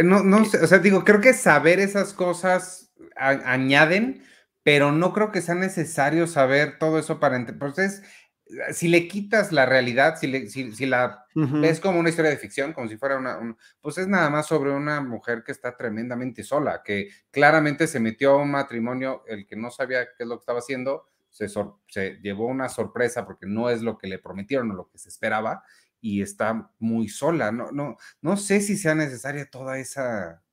[0.03, 4.23] no, no sé, o sea, digo, creo que saber esas cosas añaden,
[4.63, 7.37] pero no creo que sea necesario saber todo eso para...
[7.37, 8.03] Entonces,
[8.71, 12.87] si le quitas la realidad, si, si, la ves como una historia de ficción, como
[12.87, 13.39] si fuera una,
[13.81, 18.31] pues es nada más sobre una mujer que está tremendamente sola, que claramente se metió
[18.31, 22.19] a un matrimonio, el que no sabía qué es lo que estaba haciendo, se, se
[22.21, 25.63] llevó una sorpresa porque no es lo que le prometieron o lo que se esperaba
[26.01, 27.51] y está muy sola.
[27.51, 30.43] No, no, no sé si sea necesaria toda esa...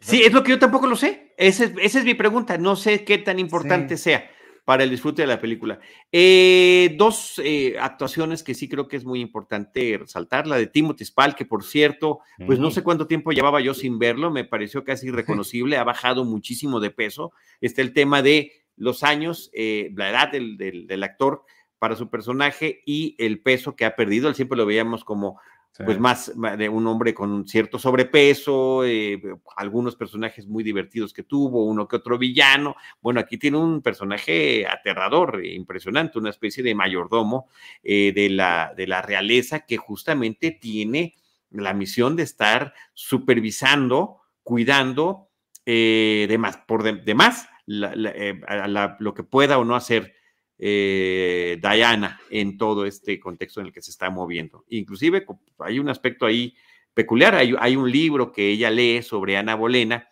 [0.00, 1.34] Sí, es lo que yo tampoco lo sé.
[1.36, 2.58] Esa es, esa es mi pregunta.
[2.58, 4.30] No sé qué tan importante sea
[4.68, 5.80] para el disfrute de la película.
[6.12, 11.06] Eh, dos eh, actuaciones que sí creo que es muy importante resaltar, la de Timothy
[11.06, 14.84] Spall, que por cierto, pues no sé cuánto tiempo llevaba yo sin verlo, me pareció
[14.84, 17.32] casi irreconocible, ha bajado muchísimo de peso.
[17.62, 21.44] Está el tema de los años, eh, la edad del, del, actor
[21.78, 24.28] para su personaje y el peso que ha perdido.
[24.28, 25.38] Él siempre lo veíamos como
[25.84, 29.20] pues más de un hombre con cierto sobrepeso, eh,
[29.56, 32.74] algunos personajes muy divertidos que tuvo, uno que otro villano.
[33.00, 37.48] Bueno, aquí tiene un personaje aterrador, impresionante, una especie de mayordomo
[37.84, 41.14] eh, de, la, de la realeza que justamente tiene
[41.50, 45.28] la misión de estar supervisando, cuidando
[45.64, 50.14] eh, de más, por demás lo que pueda o no hacer
[50.58, 54.64] eh, Diana en todo este contexto en el que se está moviendo.
[54.68, 55.24] Inclusive
[55.58, 56.54] hay un aspecto ahí
[56.94, 60.08] peculiar, hay, un libro que ella lee sobre Ana Bolena,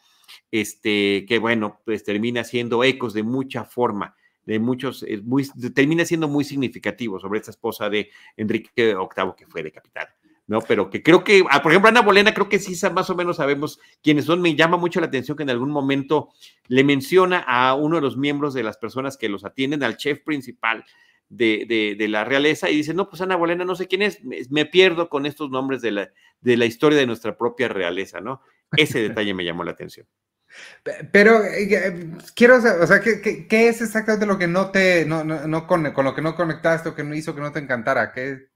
[0.51, 5.45] este, que bueno, pues termina siendo ecos de mucha forma de muchos, muy,
[5.75, 10.15] termina siendo muy significativo sobre esta esposa de Enrique VIII que fue decapitada.
[10.47, 10.61] ¿No?
[10.61, 13.37] Pero que creo que, ah, por ejemplo, Ana Bolena, creo que sí más o menos
[13.37, 14.41] sabemos quiénes son.
[14.41, 16.29] Me llama mucho la atención que en algún momento
[16.69, 20.21] le menciona a uno de los miembros de las personas que los atienden, al chef
[20.21, 20.85] principal
[21.29, 25.09] de, la realeza, y dice, no, pues Ana Bolena no sé quién es, me, pierdo
[25.09, 28.41] con estos nombres de la, de la historia de nuestra propia realeza, ¿no?
[28.77, 30.07] Ese detalle me llamó la atención.
[31.13, 35.67] Pero eh, quiero saber, o sea, ¿qué, es exactamente lo que no te, no, no,
[35.67, 38.13] con, lo que no conectaste o que no hizo que no te encantara?
[38.13, 38.49] ¿Qué?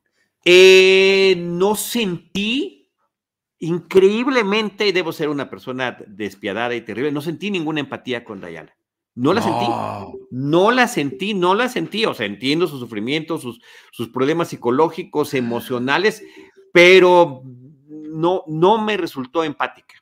[0.44, 2.90] Eh, no sentí,
[3.58, 8.74] increíblemente, debo ser una persona despiadada y terrible, no sentí ninguna empatía con Diana.
[9.14, 9.66] No la sentí,
[10.30, 13.60] no la sentí, no la sentí, o sea, entiendo sus sufrimientos, sus,
[13.90, 16.22] sus problemas psicológicos, emocionales,
[16.72, 17.42] pero
[17.88, 19.96] no, no me resultó empática.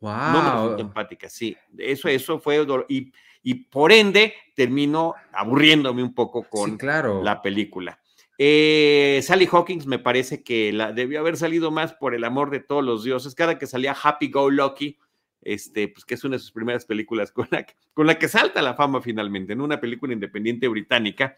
[0.00, 1.56] No me resultó empática, sí.
[1.76, 2.66] Eso, eso fue.
[2.88, 6.76] Y, y por ende, termino aburriéndome un poco con
[7.22, 7.98] la película.
[8.38, 12.60] Eh, Sally Hawkins me parece que la, debió haber salido más por el amor de
[12.60, 13.34] todos los dioses.
[13.34, 14.96] Cada que salía Happy Go Lucky,
[15.42, 18.62] este, pues que es una de sus primeras películas con la, con la que salta
[18.62, 21.36] la fama finalmente, en una película independiente británica,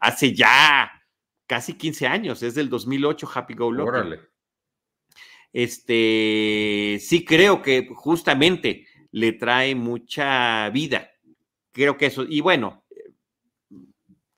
[0.00, 0.90] hace ya
[1.46, 4.18] casi 15 años, es del 2008 Happy Go Lucky
[5.52, 11.10] este, sí creo que justamente le trae mucha vida.
[11.72, 12.81] Creo que eso, y bueno,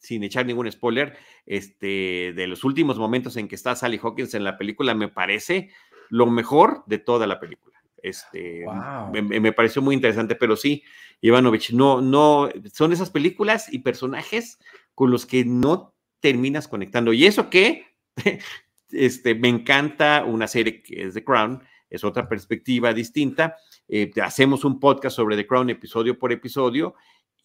[0.04, 4.44] sin echar ningún spoiler, este, de los últimos momentos en que está Sally Hawkins en
[4.44, 5.70] la película, me parece
[6.10, 7.82] lo mejor de toda la película.
[8.02, 8.66] Este,
[9.12, 10.82] me, pareció muy interesante, pero sí,
[11.22, 14.58] Ivanovich, no, no, son esas películas y personajes
[14.94, 17.14] con los que no terminas conectando.
[17.14, 17.86] Y eso que
[18.90, 23.56] este, me encanta una serie que es The Crown, es otra perspectiva distinta.
[23.88, 26.94] Eh, hacemos un podcast sobre The Crown episodio por episodio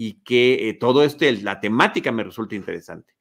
[0.02, 3.14] y que eh, todo esto, la temática me resulta interesante.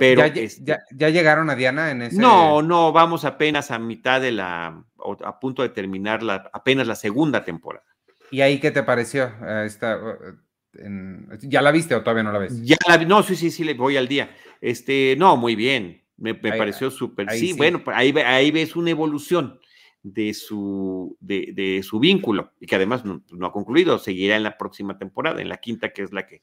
[0.00, 2.16] Pero este ¿Ya, llegaron a Diana en ese?
[2.20, 4.82] No, no, vamos apenas a mitad de la,
[5.24, 7.86] a punto de terminar la, apenas la segunda temporada.
[8.32, 9.30] ¿Y ahí qué te pareció?
[9.62, 9.96] Esta,
[11.42, 12.60] ¿Ya la viste o todavía no la ves?
[12.64, 14.34] Ya la no, sí, sí, sí, le voy al día.
[14.60, 16.02] Este, no, muy bien.
[16.16, 17.30] Me, pareció súper.
[17.30, 19.60] Sí, bueno, pues, ahí, ahí ves una evolución
[20.04, 24.98] de su, de, su vínculo y que además no, ha concluido, seguirá en la próxima
[24.98, 26.42] temporada, en la quinta, que es la que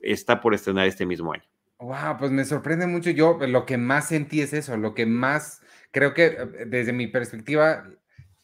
[0.00, 1.44] está por estrenar este mismo año.
[1.80, 3.10] Wow, pues me sorprende mucho.
[3.10, 7.08] Yo lo que más sentí es eso, lo que más creo que eh, desde mi
[7.08, 7.90] perspectiva,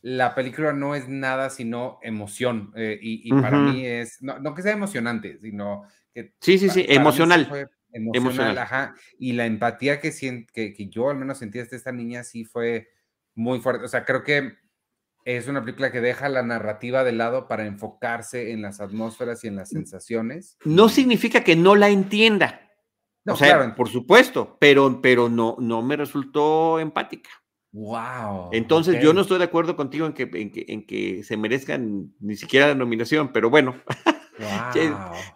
[0.03, 2.73] la película no es nada sino emoción.
[2.75, 6.35] Eh, y, para mí es, no, que sea emocionante, sino que.
[6.41, 8.95] Sí, sí, sí, emocional emocional, ajá.
[9.19, 10.13] Y la empatía que,
[10.53, 12.89] que, que yo al menos sentí de esta niña sí fue
[13.39, 13.85] muy fuerte.
[13.85, 14.59] O sea, creo que
[15.25, 19.49] es una película que deja la narrativa de lado para enfocarse en las atmósferas y
[19.49, 20.59] en las sensaciones.
[20.65, 22.71] No significa que no la entienda.
[23.27, 27.31] o sea, por supuesto, pero, pero no, no me resultó empática.
[27.73, 28.51] Wow.
[28.53, 32.13] Entonces, yo no estoy de acuerdo contigo en que, en que, en que se merezcan
[32.19, 33.77] ni siquiera la nominación, pero bueno.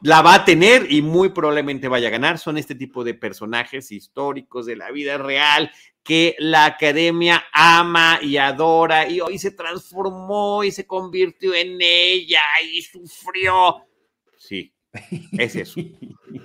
[0.02, 2.38] La va a tener y muy probablemente vaya a ganar.
[2.38, 5.72] Son este tipo de personajes históricos de la vida real
[6.02, 12.42] que la academia ama y adora y hoy se transformó y se convirtió en ella
[12.64, 13.86] y sufrió.
[14.36, 14.74] Sí,
[15.38, 15.80] es eso.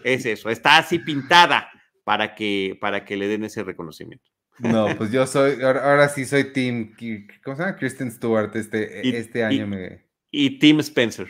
[0.04, 0.50] es eso.
[0.50, 1.72] Está así pintada
[2.04, 4.32] para que, para que le den ese reconocimiento.
[4.60, 6.96] No, pues yo soy, ahora, sí soy Tim,
[7.44, 7.76] ¿cómo se llama?
[7.76, 9.68] Kristen Stewart este, este año.
[9.68, 10.04] me...
[10.32, 11.28] y Tim Spencer.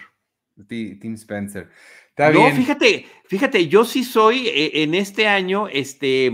[0.67, 1.69] Tim Spencer.
[2.17, 6.31] no, fíjate, fíjate, yo sí soy eh, en este año, este,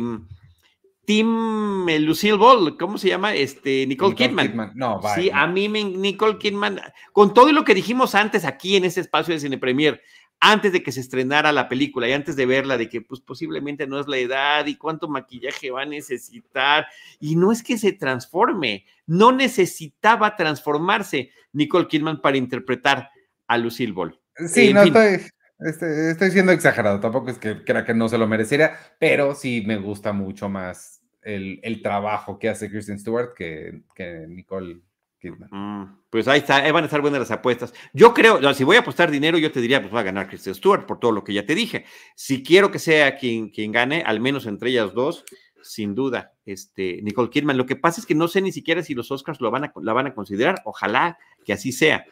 [1.06, 3.34] Tim eh, Lucille Ball, ¿cómo se llama?
[3.34, 4.72] Este, Nicole, Kidman.
[4.76, 6.80] No, Sí, a mí me, Nicole Kidman,
[7.12, 10.02] con todo lo que dijimos antes aquí en este espacio de Cine Premier,
[10.40, 13.88] antes de que se estrenara la película y antes de verla, de que pues posiblemente
[13.88, 16.88] no es la edad y cuánto maquillaje va a necesitar.
[17.20, 23.10] Y no es que se transforme, no necesitaba transformarse Nicole Kidman para interpretar
[23.48, 24.20] a Lucille Ball.
[24.48, 25.20] Sí, no estoy,
[25.66, 29.64] este, estoy, siendo exagerado, tampoco es que crea que no se lo mereciera, pero sí
[29.66, 34.82] me gusta mucho más el, trabajo que hace Kristen Stewart que, que Nicole
[35.20, 35.50] Kidman.
[35.52, 37.74] Mm, pues ahí está, ahí van a estar buenas las apuestas.
[37.94, 40.56] Yo creo, si voy a apostar dinero, yo te diría, pues va a ganar Kristen
[40.56, 41.86] Stewart por todo lo que ya te dije.
[42.16, 45.24] Si quiero que sea quien, quien gane, al menos entre ellas dos,
[45.64, 47.58] sin duda, este, Nicole Kidman.
[47.58, 49.74] Lo que pasa es que no sé ni siquiera si los Oscars lo van a,
[49.82, 50.62] la van a considerar.
[50.66, 52.06] Ojalá que así sea.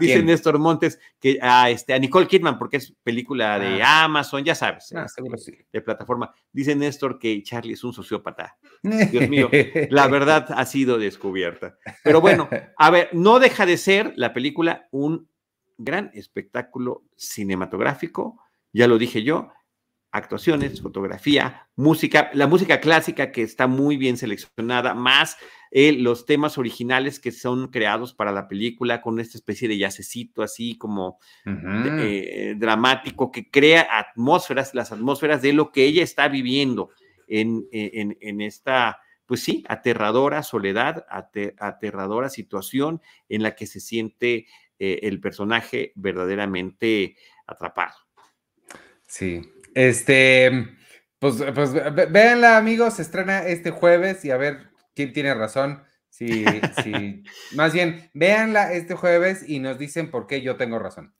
[0.00, 4.04] Dice Néstor Montes que a, este, a Nicole Kidman, porque es película de ah.
[4.04, 6.32] Amazon, ya sabes, ah, este, de plataforma.
[6.52, 8.56] Dice Néstor que Charlie es un sociópata.
[8.82, 9.50] Dios mío,
[9.90, 11.76] la verdad ha sido descubierta.
[12.02, 15.28] Pero bueno, a ver, no deja de ser la película un
[15.76, 18.40] gran espectáculo cinematográfico
[18.72, 19.50] ya lo dije yo,
[20.10, 25.36] actuaciones, fotografía, música, la música clásica que está muy bien seleccionada, más
[25.70, 30.42] eh, los temas originales que son creados para la película con esta especie de yacecito
[30.42, 36.90] así como eh, dramático que crea atmósferas, las atmósferas de lo que ella está viviendo
[37.26, 41.04] en, en, esta, pues sí, aterradora soledad,
[41.58, 44.46] aterradora situación en la que se siente
[44.78, 47.96] eh, el personaje verdaderamente atrapado.
[49.06, 49.42] Sí,
[49.78, 50.76] este,
[51.20, 51.72] pues, pues
[52.10, 55.84] véanla, amigos, se estrena este jueves y a ver quién tiene razón.
[56.10, 56.44] Sí,
[56.82, 57.22] sí.
[57.54, 61.14] Más bien, véanla este jueves y nos dicen por qué yo tengo razón.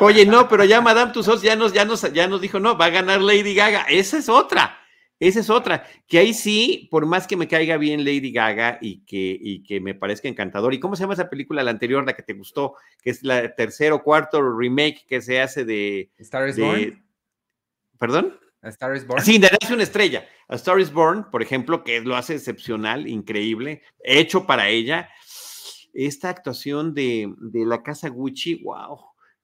[0.00, 2.86] Oye, no, pero ya Madame Tussauds ya nos, ya nos, ya nos dijo, no, va
[2.86, 3.86] a ganar Lady Gaga.
[3.88, 4.76] Esa es otra.
[5.20, 9.04] Esa es otra, que ahí sí, por más que me caiga bien Lady Gaga y
[9.06, 10.74] que, y que me parezca encantador.
[10.74, 12.74] ¿Y cómo se llama esa película, la anterior, la que te gustó?
[13.00, 16.10] Que es la tercero o cuarto remake que se hace de...
[16.18, 17.04] Star is Born.
[18.04, 18.38] ¿Perdón?
[18.60, 19.24] A Star is Born.
[19.24, 20.26] Sí, de una estrella.
[20.48, 25.08] A Star is Born, por ejemplo, que lo hace excepcional, increíble, hecho para ella.
[25.94, 28.98] Esta actuación de, la casa Gucci, wow.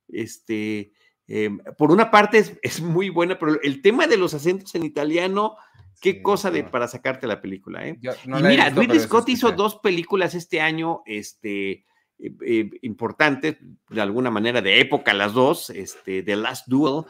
[0.08, 0.92] Este,
[1.26, 5.56] em, por una parte es, muy buena, pero el tema de los acentos en italiano,
[6.02, 7.98] qué cosa de para sacarte la película, ¿eh?
[8.02, 11.86] y mira, Ridley Scott hizo dos películas este año, este,
[12.22, 13.56] eh, eh, importantes,
[13.88, 17.04] de alguna manera de época, las dos, este, The Last Duel,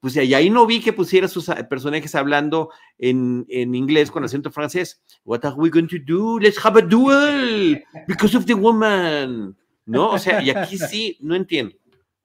[0.00, 4.24] pues y ahí no vi que pusiera sus ah, personajes hablando en, en, inglés con
[4.24, 5.00] acento francés.
[5.24, 6.40] What are we going to do?
[6.40, 9.56] Let's have a duel because of the woman.
[9.84, 10.10] ¿No?
[10.10, 11.76] O sea, y aquí sí, no entiendo.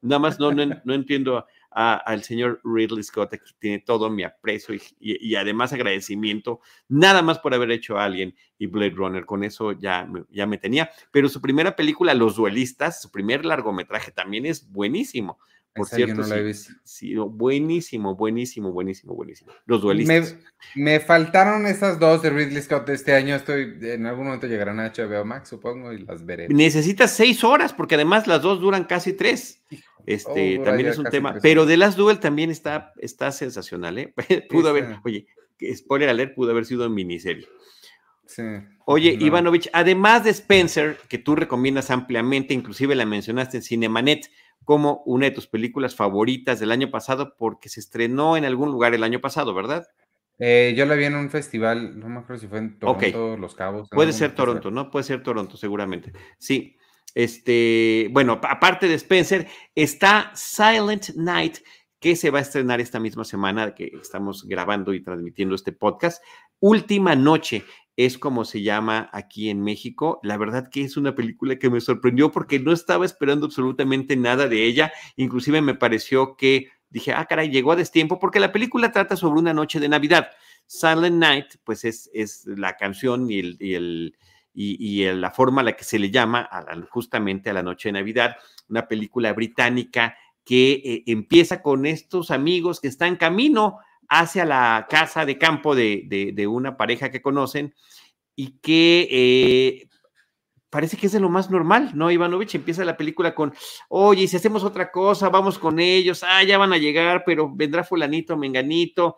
[0.02, 4.76] Nada más no, no, no entiendo al señor Ridley Scott, aquí tiene todo mi aprecio
[4.99, 6.59] y, además agradecimiento,
[6.89, 10.57] nada más por haber hecho a alguien y Blade Runner, con eso ya, ya me
[10.57, 15.39] tenía, pero su primera película, Los Duelistas, su primer largometraje también es buenísimo.
[15.74, 16.24] Por cierto,
[16.84, 19.53] sí, buenísimo, buenísimo, buenísimo, buenísimo.
[19.65, 20.36] Los duelistas.
[20.76, 23.36] Me, faltaron esas dos de Ridley Scott este año.
[23.36, 26.49] Estoy, en algún momento llegarán a HBO Max, supongo, y las veré.
[26.49, 29.63] Necesitas seis horas, porque además las dos duran casi tres.
[30.05, 31.38] Este, oh, también es un tema.
[31.41, 34.13] Pero de las Duel también está, está sensacional, ¿eh?
[34.49, 35.26] pudo haber, oye,
[35.74, 37.47] spoiler alert, pudo haber sido en miniserie.
[38.26, 38.43] Sí,
[38.86, 44.30] Oye, Ivanovich, además de Spencer, que tú recomiendas ampliamente, inclusive la mencionaste en Cinemanet,
[44.64, 48.93] como una de tus películas favoritas del año pasado porque se estrenó en algún lugar
[48.93, 49.88] el año pasado, ¿verdad?
[50.39, 53.53] Eh, yo la vi en un festival, no me acuerdo si fue en Toronto, Los
[53.53, 53.89] Cabos.
[53.91, 54.89] Puede ser Toronto, ¿no?
[54.89, 56.14] Puede ser Toronto, seguramente.
[56.39, 56.78] Sí.
[57.14, 61.57] Este, bueno, aparte de Spencer, está Silent Night,
[61.99, 66.24] que se va a estrenar esta misma semana que estamos grabando y transmitiendo este podcast.
[66.59, 67.64] Última Noche
[67.98, 70.20] es como se llama aquí en México.
[70.24, 74.48] La verdad que es una película que me sorprendió porque no estaba esperando absolutamente nada
[74.48, 74.92] de ella.
[75.18, 79.39] Inclusive me pareció que dije, ah, caray, llegó a destiempo porque la película trata sobre
[79.39, 80.30] una noche de Navidad.
[80.68, 84.18] Silent Night, pues es, es la canción y, el, y, el,
[84.54, 86.50] y, la forma a la que se le llama
[86.89, 88.36] justamente a la noche de Navidad,
[88.70, 93.80] una película británica que eh, empieza con estos amigos que están camino
[94.14, 97.74] hacia la casa de campo de, una pareja que conocen
[98.36, 99.88] y que eh,
[100.70, 102.12] parece que es de lo más normal, ¿no?
[102.12, 103.53] Ivanovich empieza la película con,
[103.88, 107.86] oye, si hacemos otra cosa, vamos con ellos, ah, ya van a llegar, pero vendrá
[107.86, 109.16] fulanito, menganito,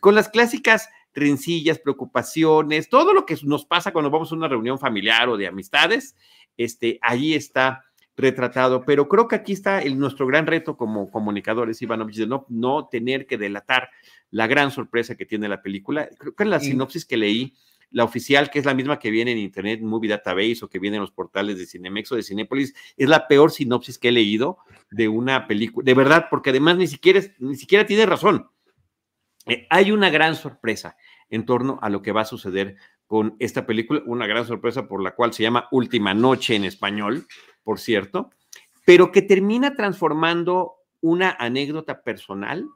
[0.00, 4.78] con las clásicas rencillas, preocupaciones, todo lo que nos pasa cuando vamos a una reunión
[4.78, 6.16] familiar o de amistades,
[6.56, 7.84] este, allí está
[8.16, 12.46] retratado, pero creo que aquí está el, nuestro gran reto como comunicadores, Ivanovich, de no,
[12.48, 13.90] no tener que delatar
[14.30, 16.08] la gran sorpresa que tiene la película.
[16.18, 17.54] Creo que en la sinopsis que leí,
[17.90, 20.96] la oficial, que es la misma que viene en Internet Movie Database o que viene
[20.96, 24.58] en los portales de Cinemex o de Cinépolis, es la peor sinopsis que he leído
[24.90, 25.84] de una película.
[25.84, 28.48] De verdad, porque además ni siquiera, ni siquiera tiene razón.
[29.46, 30.96] Eh, hay una gran sorpresa
[31.28, 32.76] en torno a lo que va a suceder
[33.06, 37.26] con esta película, una gran sorpresa por la cual se llama Última Noche en español,
[37.64, 38.30] por cierto,
[38.84, 42.68] pero que termina transformando una anécdota personal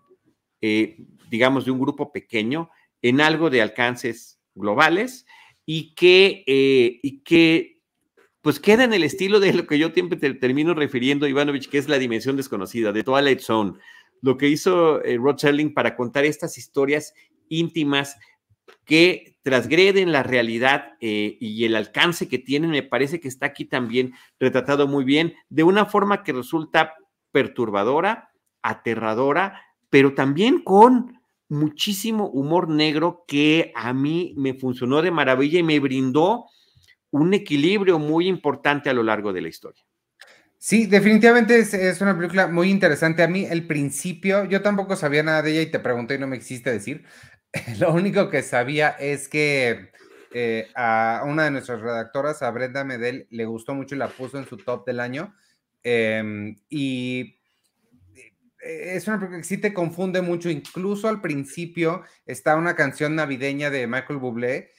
[0.67, 0.97] eh,
[1.29, 2.71] digamos, de un grupo pequeño
[3.03, 5.27] en algo de alcances globales
[5.67, 7.83] y que, eh, y que
[8.41, 11.77] pues queda en el estilo de lo que yo siempre te termino refiriendo, Ivanovich, que
[11.77, 13.75] es la dimensión desconocida de Twilight Zone.
[14.23, 17.13] Lo que hizo eh, Rod Serling para contar estas historias
[17.51, 18.17] íntimas
[18.87, 24.15] que transgreden la realidad y el alcance que tienen, me parece que está aquí también
[24.41, 26.95] retratado muy bien, de una forma que resulta
[27.33, 28.31] perturbadora,
[28.63, 29.61] aterradora,
[29.95, 35.79] pero también con muchísimo humor negro que a mí me funcionó de maravilla y me
[35.79, 36.47] brindó
[37.13, 39.85] un equilibrio muy importante a lo largo de la historia.
[40.59, 43.23] Sí, definitivamente es, una película muy interesante.
[43.23, 46.27] A mí, el principio, yo tampoco sabía nada de ella y te pregunté y no
[46.27, 47.05] me existe decir.
[47.79, 49.93] Lo único que sabía es que
[50.33, 54.39] eh, a una de nuestras redactoras, a Brenda Medel, le gustó mucho y la puso
[54.39, 55.37] en su top del año.
[55.85, 57.39] Em, y eh,
[58.65, 60.49] es una película que sí te confunde mucho.
[60.49, 64.71] Incluso al principio está una canción navideña de Michael Bublé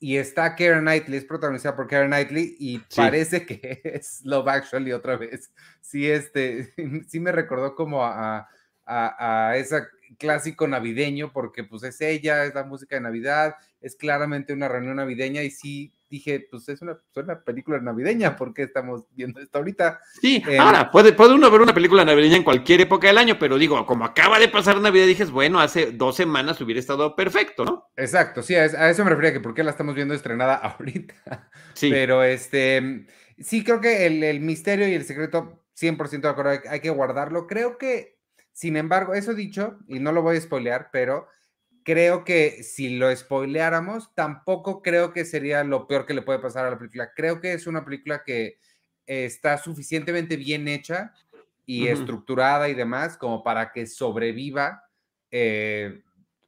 [0.00, 4.92] y está Karen Knightley, es protagonizada por Karen Knightley y parece que es Love Actually
[4.92, 5.52] otra vez.
[5.80, 6.72] Sí, este,
[7.08, 8.48] sí me recordó como a,
[8.84, 9.82] a, a ese
[10.18, 14.96] clásico navideño porque pues es ella, es la música de Navidad, es claramente una reunión
[14.96, 16.98] navideña y sí dije, pues es una,
[17.44, 20.00] película navideña, porque estamos viendo esto ahorita?
[20.20, 23.38] Sí, eh, ahora, puede, puede uno ver una película navideña en cualquier época del año,
[23.38, 27.64] pero digo, como acaba de pasar Navidad, dije, bueno, hace dos semanas hubiera estado perfecto,
[27.64, 27.90] ¿no?
[27.96, 31.50] Exacto, sí, a, eso me refería, que por qué la estamos viendo estrenada ahorita.
[31.74, 31.90] Sí.
[31.90, 33.06] Pero este,
[33.38, 37.46] sí, creo que el, misterio y el secreto, 100% de acuerdo, hay que guardarlo.
[37.46, 38.18] Creo que,
[38.52, 41.28] sin embargo, eso dicho, y no lo voy a spoilear, pero
[41.84, 46.66] creo que si lo spoileáramos, tampoco creo que sería lo peor que le puede pasar
[46.66, 47.12] a la película.
[47.14, 48.58] Creo que es una película que
[49.06, 51.12] está suficientemente bien hecha
[51.64, 54.84] y estructurada y demás como para que sobreviva
[55.30, 56.02] eh,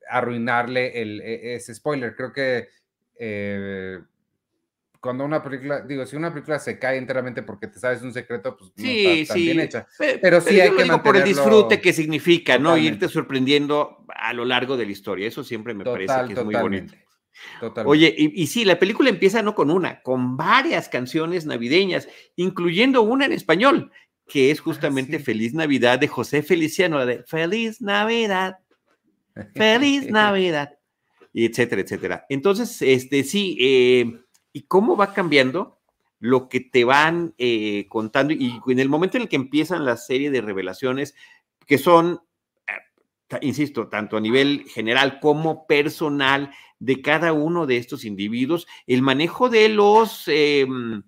[0.08, 2.14] arruinarle el, e, ese spoiler.
[2.14, 2.68] Creo que
[3.18, 3.98] eh,
[5.00, 8.56] cuando una película, digo, si una película se cae enteramente porque te sabes un secreto,
[8.56, 9.86] pues no está tan bien hecha.
[10.20, 12.76] Pero, sí hay que digo por el disfrute que significa, ¿no?
[12.76, 15.26] Irte sorprendiendo a lo largo de la historia.
[15.26, 16.94] Eso siempre me parece que es muy bonito.
[17.86, 23.00] Oye, y, y, sí, la película empieza no con una, con varias canciones navideñas, incluyendo
[23.00, 23.90] una en español,
[24.28, 28.58] que es ah, justamente Feliz Navidad de José Feliciano, la de Feliz Navidad,
[29.54, 30.76] Feliz Navidad,
[31.32, 32.26] y etcétera, etcétera.
[32.28, 34.20] Entonces, este sí, eh,
[34.52, 35.78] y cómo va cambiando
[36.18, 39.96] lo que te van eh, contando y en el momento en el que empiezan la
[39.96, 41.14] serie de revelaciones
[41.66, 42.20] que son,
[42.66, 49.02] eh, insisto, tanto a nivel general como personal de cada uno de estos individuos, el
[49.02, 51.02] manejo de los em,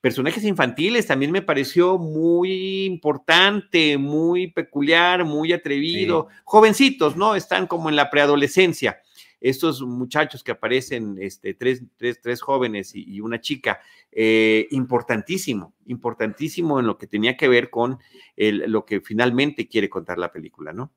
[0.00, 7.34] personajes infantiles también me pareció muy importante, muy peculiar, muy atrevido, jovencitos, ¿no?
[7.34, 9.00] Están como en la preadolescencia
[9.44, 13.78] estos muchachos que aparecen, este, tres, tres, jóvenes y, una chica,
[14.10, 17.98] eh, importantísimo, importantísimo en lo que tenía que ver con
[18.36, 20.92] lo que finalmente quiere contar la película, ¿no?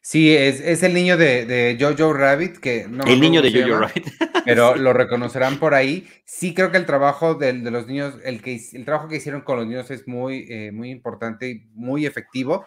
[0.00, 4.06] Sí, es, el niño de, Jojo Rabbit, que no El niño de Jojo Rabbit.
[4.46, 6.08] Pero lo reconocerán por ahí.
[6.24, 9.58] Sí creo que el trabajo de, los niños, el, que, el trabajo que hicieron con
[9.58, 12.66] los niños es muy, eh, muy importante y muy efectivo.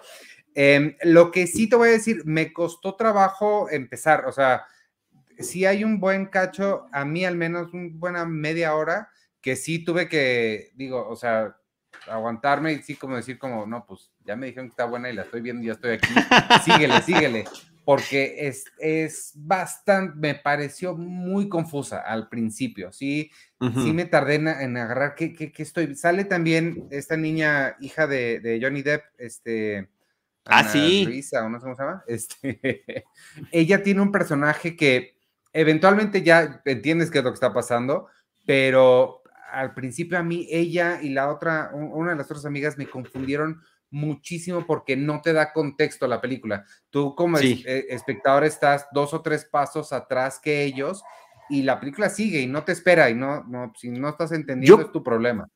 [0.54, 4.64] Em, lo que sí te voy a decir, me costó trabajo empezar, o sea,
[5.40, 9.10] si hay un buen cacho, a mí al menos una buena media hora,
[9.42, 11.56] que sí tuve que, digo, o sea,
[12.08, 15.14] aguantarme y sí como decir como, no, pues ya me dijeron que está buena y
[15.14, 16.08] la estoy viendo y ya estoy aquí,
[16.66, 17.46] síguele, síguele,
[17.84, 24.78] porque es, es bastante, me pareció muy confusa al principio, sí, sí me tardé en,
[24.78, 29.90] agarrar qué, qué, estoy, sale también esta niña, hija de, de Johnny Depp, este...
[30.46, 31.06] ah, sí.
[31.06, 32.04] Luisa, o no sé cómo se llama.
[32.08, 33.06] Este,
[33.52, 35.15] ella tiene un personaje que
[35.56, 38.08] eventualmente ya entiendes qué es lo que está pasando,
[38.46, 42.88] pero al principio a mí ella y la otra, una de las otras amigas me
[42.88, 46.66] confundieron muchísimo porque no te da contexto la película.
[46.90, 51.02] Tú como eh, espectador estás dos o tres pasos atrás que ellos
[51.50, 54.82] y la película sigue y no te espera y no, no si no estás entendiendo
[54.82, 55.48] es tu problema.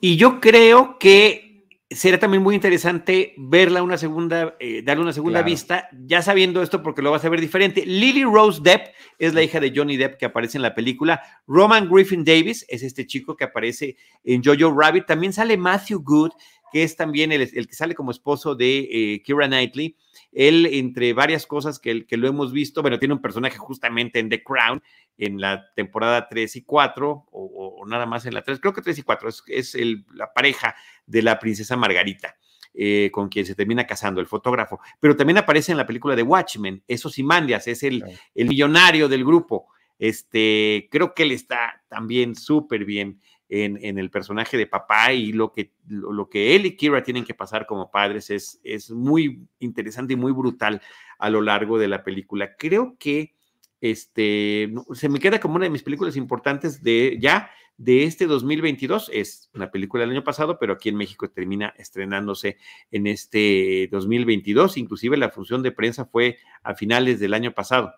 [0.00, 1.53] Y yo creo que
[1.94, 6.82] será también muy interesante verla una segunda, eh, darle una segunda vista, ya sabiendo esto
[6.82, 7.86] porque lo vas a ver diferente.
[7.86, 8.88] Lily Rose Depp
[9.18, 11.22] es la hija de Johnny Depp que aparece en la película.
[11.46, 15.06] Roman Griffin Davis es este chico que aparece en Jojo Rabbit.
[15.06, 16.32] También sale Matthew Good,
[16.74, 19.96] que es también el, que sale como esposo de eh, Kira Knightley.
[20.32, 24.28] Él, entre varias cosas que, que lo hemos visto, bueno, tiene un personaje justamente en
[24.28, 24.82] The Crown,
[25.16, 28.98] en la temporada 3 y 4, o, nada más en la 3, creo que 3
[28.98, 29.76] y 4, es,
[30.14, 30.74] la pareja
[31.06, 32.34] de la princesa Margarita.
[32.76, 36.24] Eh, con quien se termina casando, el fotógrafo, pero también aparece en la película de
[36.24, 38.02] Watchmen, esos Simandias, es el,
[38.34, 39.68] el millonario del grupo.
[39.96, 45.52] Este, creo que él está también súper bien en, el personaje de papá y lo
[45.52, 50.14] que, lo, que él y Kira tienen que pasar como padres es, es muy interesante
[50.14, 50.80] y muy brutal
[51.18, 52.56] a lo largo de la película.
[52.56, 53.34] Creo que
[53.80, 59.10] este, se me queda como una de mis películas importantes de ya de este 2022.
[59.12, 62.56] Es una película del año pasado, pero aquí en México termina estrenándose
[62.90, 64.78] en este 2022.
[64.78, 67.94] Inclusive la función de prensa fue a finales del año pasado,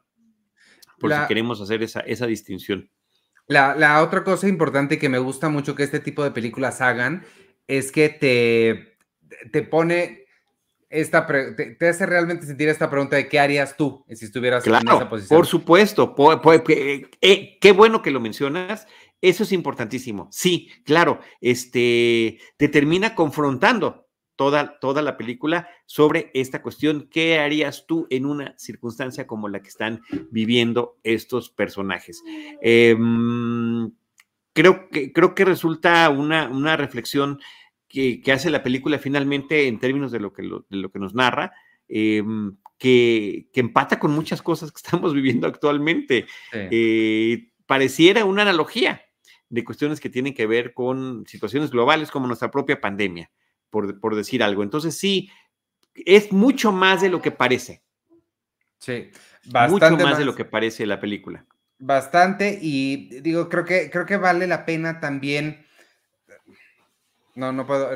[0.99, 2.91] por si queremos hacer esa, esa distinción.
[3.49, 7.25] La, otra cosa importante que me gusta mucho que este tipo de películas hagan
[7.69, 8.97] es que te
[9.51, 10.27] te pone
[10.89, 15.09] esta te, hace realmente sentir esta pregunta de qué harías tú si estuvieras en esa
[15.09, 15.39] posición.
[15.39, 16.15] Por supuesto,
[17.21, 18.87] eh, qué bueno que lo mencionas.
[19.21, 20.29] Eso es importantísimo.
[20.31, 24.06] Sí, claro, este te termina confrontando
[24.37, 27.09] toda, toda la película sobre esta cuestión.
[27.11, 32.23] ¿Qué harías tú en una circunstancia como la que están viviendo estos personajes?
[32.63, 33.91] Em,
[34.53, 37.41] creo, que, creo que resulta una, una reflexión
[37.89, 41.53] que, hace la película finalmente en términos de lo que, de lo que nos narra,
[41.89, 46.27] em, que, empata con muchas cosas que estamos viviendo actualmente.
[46.53, 49.03] Eh, pareciera una analogía
[49.49, 53.31] de cuestiones que tienen que ver con situaciones globales como nuestra propia pandemia,
[53.77, 54.63] por, por decir algo.
[54.63, 55.29] Entonces sí,
[55.95, 57.83] es mucho más de lo que parece.
[58.79, 59.11] Sí,
[59.45, 61.45] bastante mucho más, de lo que parece la película.
[61.79, 65.67] Bastante y digo, creo que, creo que vale la pena también
[67.35, 67.91] no, no puedo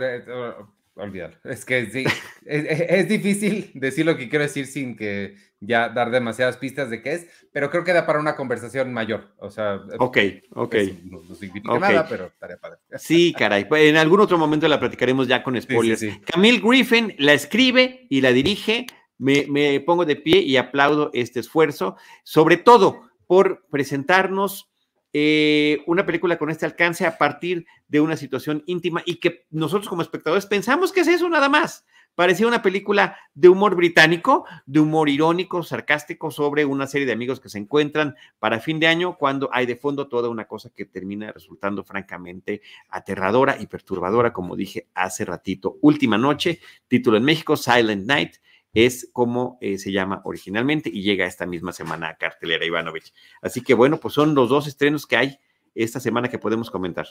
[1.01, 1.40] eh, olvidar.
[1.44, 2.05] Es que sí,
[2.44, 7.12] es, difícil decir lo que quiero decir sin que ya dar demasiadas pistas de qué
[7.12, 9.35] es, pero creo que da para una conversación mayor.
[9.39, 10.18] O sea, ok,
[10.55, 10.77] ok.
[11.05, 12.78] no, significa nada, pero estaría padre.
[12.98, 13.66] Sí, caray.
[13.66, 16.05] Pues en algún otro momento la platicaremos ya con spoilers.
[16.24, 18.86] Camille Griffin la escribe y la dirige.
[19.18, 24.70] Me, me pongo de pie y aplaudo este esfuerzo, sobre todo por presentarnos
[25.12, 29.89] eh, una película con este alcance a partir de una situación íntima y que nosotros
[29.89, 31.85] como espectadores pensamos que es eso nada más.
[32.15, 37.41] Parecía una película de humor británico, de humor irónico, sarcástico sobre una serie de amigos
[37.41, 40.85] que se encuentran para fin de año cuando hay de fondo toda una cosa que
[40.85, 45.78] termina resultando francamente aterradora y perturbadora, como dije hace ratito.
[45.81, 48.35] Última noche, título en México, Silent Night,
[48.73, 53.13] es como eh, se llama originalmente y llega esta misma semana a cartelera Ivanovich.
[53.43, 55.39] Así que bueno, pues son los dos estrenos que hay
[55.75, 57.07] esta semana que podemos comentar.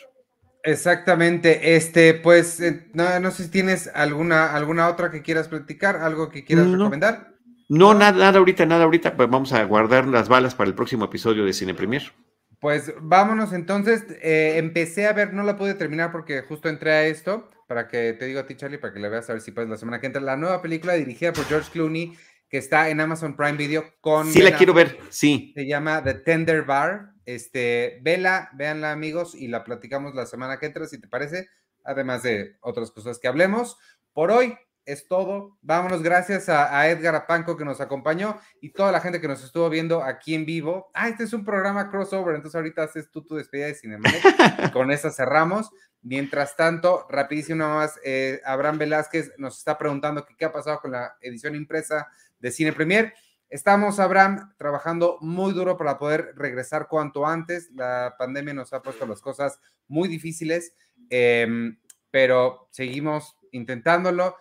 [0.64, 6.30] Exactamente, este, pues eh, no, sé si tienes alguna, alguna otra que quieras platicar, algo
[6.30, 7.36] que quieras recomendar.
[7.70, 11.06] No, nada, nada ahorita, nada ahorita, pues vamos a guardar las balas para el próximo
[11.06, 12.12] episodio de Cine Premier.
[12.60, 17.06] Pues vámonos entonces, eh, empecé a ver, no la pude terminar porque justo entré a
[17.06, 19.52] esto, para que te digo a ti, Charlie, para que la veas a ver si
[19.52, 20.22] puedes la semana que entra.
[20.22, 22.18] La nueva película dirigida por George Clooney,
[22.50, 24.28] que está en Amazon Prime Video con.
[24.28, 25.54] Sí, la quiero ver, sí.
[25.56, 27.14] Se llama The Tender Bar.
[27.26, 31.48] Este, vela, véanla, amigos, y la platicamos la semana que entra, si te parece,
[31.84, 33.78] además de otras cosas que hablemos.
[34.14, 34.58] Por hoy
[34.90, 35.58] es todo.
[35.62, 39.70] Vámonos, gracias a, Edgar Apanco que nos acompañó y toda la gente que nos estuvo
[39.70, 40.90] viendo aquí en vivo.
[40.96, 44.10] Ah, este es un programa crossover, entonces ahorita haces tú tu despedida de Cinema.
[44.74, 45.70] Con esa cerramos.
[46.02, 51.18] Mientras tanto, rapidísimo más, eh, Abraham Velázquez nos está preguntando qué ha pasado con la
[51.20, 52.08] edición impresa
[52.40, 53.14] de Cine Premier.
[53.50, 57.70] Estamos, Abraham, trabajando muy duro para poder regresar cuanto antes.
[57.72, 60.74] La pandemia nos ha puesto las cosas muy difíciles,
[61.10, 61.78] em,
[62.12, 64.38] pero seguimos intentándolo.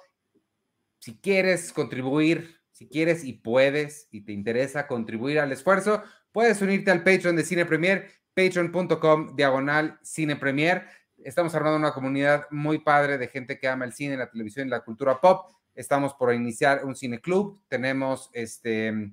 [0.99, 6.03] Si quieres contribuir, si quieres y puedes y te interesa contribuir al esfuerzo,
[6.33, 10.87] puedes unirte al Patreon de Cine Premier, patreon.com diagonal Cine Premier
[11.25, 14.71] estamos armando una comunidad muy padre de gente que ama el cine, la televisión y
[14.71, 15.51] la cultura pop.
[15.75, 17.63] Estamos por iniciar un cine club.
[17.69, 19.13] Tenemos este,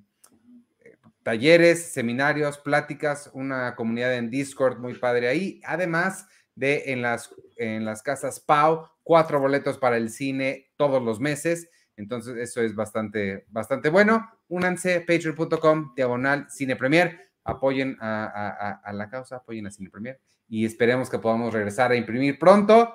[1.22, 5.60] talleres, seminarios, pláticas, una comunidad en Discord muy padre ahí.
[5.64, 11.20] Además de en las, en las casas Pau, cuatro boletos para el cine todos los
[11.20, 11.68] meses.
[11.96, 14.30] Entonces, eso es bastante, bastante bueno.
[14.48, 17.30] Únanse, patreon.com, diagonal, cine premier.
[17.44, 21.96] Apoyen a, a la causa, apoyen a Cine Premier y esperemos que podamos regresar a
[21.96, 22.92] imprimir pronto.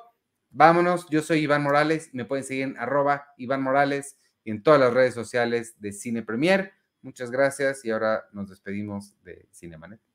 [0.50, 4.80] Vámonos, yo soy Iván Morales, me pueden seguir en arroba Iván Morales y en todas
[4.80, 6.74] las redes sociales de Cine Premier.
[7.02, 10.11] Muchas gracias y ahora nos despedimos de Cinemanet.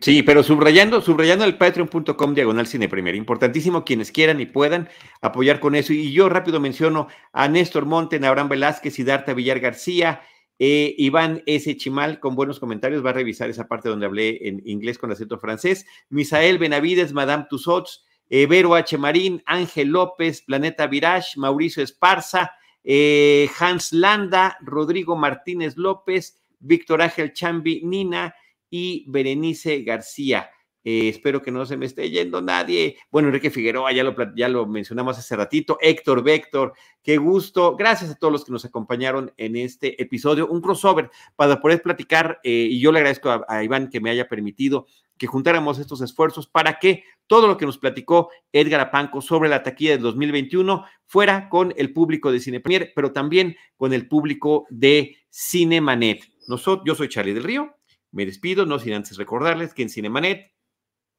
[0.00, 2.88] Sí, pero subrayando, subrayando el patreon.com diagonal cine.
[3.14, 4.88] Importantísimo quienes quieran y puedan
[5.22, 5.92] apoyar con eso.
[5.92, 10.20] Y yo rápido menciono a Néstor Monten, Abraham Velázquez Darta Villar García,
[10.58, 11.76] eh, Iván S.
[11.76, 15.38] Chimal, con buenos comentarios, va a revisar esa parte donde hablé en inglés con acento
[15.38, 15.86] francés.
[16.10, 18.98] Misael Benavides, Madame Tussauds, eh, Vero H.
[18.98, 22.52] Marín, Ángel López, Planeta Virage, Mauricio Esparza,
[22.84, 28.34] eh, Hans Landa, Rodrigo Martínez López, Víctor Ángel Chambi, Nina
[28.70, 30.50] y Berenice García.
[30.88, 32.96] Eh, espero que no se me esté yendo nadie.
[33.10, 35.78] Bueno, Enrique Figueroa, ya lo, ya lo mencionamos hace ratito.
[35.80, 37.74] Héctor Véctor, qué gusto.
[37.74, 40.46] Gracias a todos los que nos acompañaron en este episodio.
[40.46, 42.38] Un crossover para poder platicar.
[42.44, 44.86] Eh, y yo le agradezco a, Iván que me haya permitido
[45.18, 49.64] que juntáramos estos esfuerzos para que todo lo que nos platicó Edgar Apanco sobre la
[49.64, 54.66] taquilla del 2021 fuera con el público de Cine Premier, pero también con el público
[54.70, 56.22] de Cinemanet.
[56.46, 57.74] Nosotros, yo soy Charlie del Río,
[58.12, 60.52] me despido, no sin antes recordarles que en Cinemanet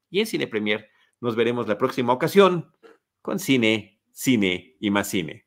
[0.10, 0.90] y en Cine Premier
[1.20, 2.72] nos veremos la próxima ocasión
[3.22, 5.47] con cine, cine y más cine.